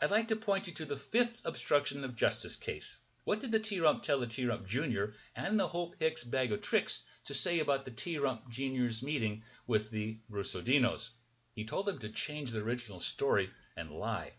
I'd 0.00 0.10
like 0.10 0.28
to 0.28 0.36
point 0.36 0.66
you 0.66 0.72
to 0.74 0.86
the 0.86 0.96
fifth 0.96 1.40
obstruction 1.44 2.04
of 2.04 2.16
justice 2.16 2.56
case. 2.56 2.98
What 3.24 3.40
did 3.40 3.52
the 3.52 3.60
T-Rump 3.60 4.02
tell 4.02 4.18
the 4.18 4.26
T-Rump 4.26 4.66
Jr. 4.66 5.12
and 5.36 5.60
the 5.60 5.68
Hope 5.68 5.94
Hicks 6.00 6.24
bag 6.24 6.52
of 6.52 6.62
tricks 6.62 7.04
to 7.24 7.34
say 7.34 7.60
about 7.60 7.84
the 7.84 7.90
T-Rump 7.90 8.48
Jr.'s 8.48 9.02
meeting 9.02 9.42
with 9.66 9.90
the 9.90 10.18
Russodinos? 10.30 11.10
He 11.54 11.66
told 11.66 11.84
them 11.84 11.98
to 11.98 12.08
change 12.08 12.50
the 12.50 12.62
original 12.62 12.98
story 12.98 13.50
and 13.76 13.90
lie. 13.90 14.32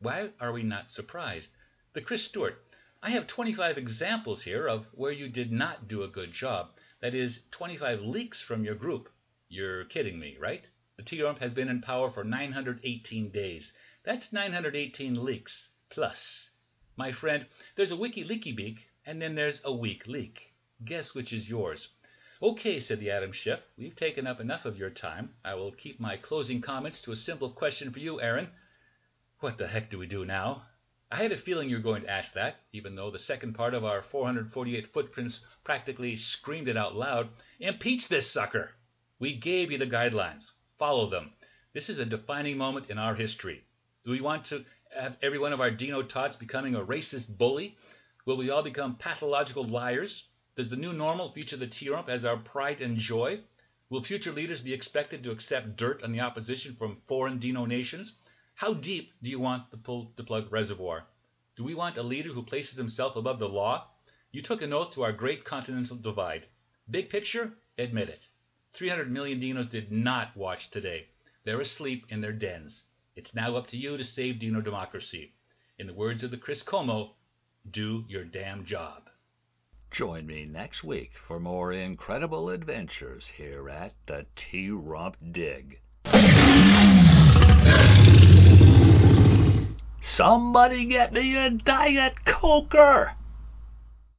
Why 0.00 0.32
are 0.40 0.52
we 0.52 0.64
not 0.64 0.90
surprised? 0.90 1.54
The 1.92 2.02
Chris 2.02 2.24
Stewart. 2.24 2.62
I 3.00 3.10
have 3.10 3.28
25 3.28 3.78
examples 3.78 4.42
here 4.42 4.66
of 4.66 4.86
where 4.92 5.12
you 5.12 5.28
did 5.28 5.52
not 5.52 5.86
do 5.86 6.02
a 6.02 6.08
good 6.08 6.32
job. 6.32 6.76
That 7.00 7.14
is, 7.14 7.42
25 7.52 8.02
leaks 8.02 8.42
from 8.42 8.64
your 8.64 8.74
group. 8.74 9.08
You're 9.48 9.84
kidding 9.84 10.18
me, 10.18 10.36
right? 10.40 10.68
The 10.96 11.04
T-Rump 11.04 11.38
has 11.38 11.54
been 11.54 11.68
in 11.68 11.80
power 11.80 12.10
for 12.10 12.24
918 12.24 13.30
days. 13.30 13.72
That's 14.02 14.32
918 14.32 15.24
leaks. 15.24 15.68
Plus. 15.90 16.50
My 16.98 17.12
friend, 17.12 17.46
there's 17.74 17.90
a 17.90 17.96
wiki 17.96 18.24
leaky 18.24 18.52
beak, 18.52 18.90
and 19.04 19.20
then 19.20 19.34
there's 19.34 19.60
a 19.64 19.72
weak 19.72 20.06
leak. 20.06 20.54
Guess 20.82 21.14
which 21.14 21.30
is 21.30 21.48
yours. 21.48 21.88
Okay, 22.42 22.80
said 22.80 23.00
the 23.00 23.10
Adam 23.10 23.32
Schiff. 23.32 23.60
We've 23.76 23.94
taken 23.94 24.26
up 24.26 24.40
enough 24.40 24.64
of 24.64 24.78
your 24.78 24.88
time. 24.88 25.34
I 25.44 25.54
will 25.56 25.72
keep 25.72 26.00
my 26.00 26.16
closing 26.16 26.62
comments 26.62 27.02
to 27.02 27.12
a 27.12 27.16
simple 27.16 27.50
question 27.50 27.92
for 27.92 27.98
you, 27.98 28.20
Aaron. 28.20 28.48
What 29.40 29.58
the 29.58 29.68
heck 29.68 29.90
do 29.90 29.98
we 29.98 30.06
do 30.06 30.24
now? 30.24 30.62
I 31.10 31.16
had 31.16 31.32
a 31.32 31.36
feeling 31.36 31.68
you 31.68 31.76
were 31.76 31.82
going 31.82 32.02
to 32.02 32.10
ask 32.10 32.32
that, 32.32 32.56
even 32.72 32.94
though 32.96 33.10
the 33.10 33.18
second 33.18 33.54
part 33.54 33.74
of 33.74 33.84
our 33.84 34.00
448 34.00 34.86
footprints 34.92 35.44
practically 35.64 36.16
screamed 36.16 36.68
it 36.68 36.76
out 36.76 36.96
loud. 36.96 37.28
Impeach 37.60 38.08
this 38.08 38.30
sucker! 38.30 38.70
We 39.18 39.36
gave 39.36 39.70
you 39.70 39.76
the 39.76 39.86
guidelines. 39.86 40.50
Follow 40.78 41.10
them. 41.10 41.30
This 41.74 41.90
is 41.90 41.98
a 41.98 42.06
defining 42.06 42.56
moment 42.56 42.88
in 42.90 42.98
our 42.98 43.14
history. 43.14 43.64
Do 44.04 44.12
we 44.12 44.20
want 44.20 44.46
to 44.46 44.64
have 44.98 45.16
every 45.22 45.38
one 45.38 45.52
of 45.52 45.60
our 45.60 45.70
Dino 45.70 46.02
tots 46.02 46.36
becoming 46.36 46.74
a 46.74 46.84
racist 46.84 47.36
bully? 47.36 47.76
Will 48.24 48.36
we 48.36 48.50
all 48.50 48.62
become 48.62 48.96
pathological 48.96 49.64
liars? 49.64 50.24
Does 50.54 50.70
the 50.70 50.76
new 50.76 50.92
normal 50.92 51.30
feature 51.30 51.56
the 51.56 51.66
T-Rump 51.66 52.08
as 52.08 52.24
our 52.24 52.38
pride 52.38 52.80
and 52.80 52.96
joy? 52.96 53.40
Will 53.90 54.02
future 54.02 54.32
leaders 54.32 54.62
be 54.62 54.72
expected 54.72 55.22
to 55.22 55.30
accept 55.30 55.76
dirt 55.76 56.02
on 56.02 56.12
the 56.12 56.20
opposition 56.20 56.74
from 56.74 56.96
foreign 57.06 57.38
Dino 57.38 57.66
nations? 57.66 58.14
How 58.54 58.72
deep 58.72 59.12
do 59.22 59.30
you 59.30 59.38
want 59.38 59.70
the 59.70 59.76
pull 59.76 60.12
to 60.16 60.24
plug 60.24 60.50
reservoir? 60.50 61.06
Do 61.56 61.64
we 61.64 61.74
want 61.74 61.98
a 61.98 62.02
leader 62.02 62.32
who 62.32 62.42
places 62.42 62.76
himself 62.76 63.16
above 63.16 63.38
the 63.38 63.48
law? 63.48 63.88
You 64.32 64.40
took 64.40 64.62
an 64.62 64.72
oath 64.72 64.92
to 64.94 65.04
our 65.04 65.12
great 65.12 65.44
continental 65.44 65.96
divide. 65.96 66.46
Big 66.90 67.10
picture? 67.10 67.52
Admit 67.78 68.08
it. 68.08 68.28
300 68.72 69.10
million 69.10 69.40
Dinos 69.40 69.70
did 69.70 69.92
not 69.92 70.36
watch 70.36 70.70
today. 70.70 71.06
They're 71.44 71.60
asleep 71.60 72.06
in 72.08 72.22
their 72.22 72.32
dens. 72.32 72.84
It's 73.16 73.34
now 73.34 73.56
up 73.56 73.66
to 73.68 73.78
you 73.78 73.96
to 73.96 74.04
save 74.04 74.38
Dino 74.38 74.60
democracy. 74.60 75.32
In 75.78 75.86
the 75.86 75.94
words 75.94 76.22
of 76.22 76.30
the 76.30 76.36
Chris 76.36 76.62
Cuomo, 76.62 77.12
do 77.70 78.04
your 78.08 78.24
damn 78.24 78.66
job. 78.66 79.08
Join 79.90 80.26
me 80.26 80.44
next 80.44 80.84
week 80.84 81.12
for 81.26 81.40
more 81.40 81.72
incredible 81.72 82.50
adventures 82.50 83.26
here 83.26 83.70
at 83.70 83.94
the 84.04 84.26
T 84.36 84.68
Rump 84.70 85.16
Dig. 85.32 85.80
Somebody 90.02 90.84
get 90.84 91.14
me 91.14 91.36
a 91.36 91.48
Diet 91.48 92.22
Coker! 92.26 93.14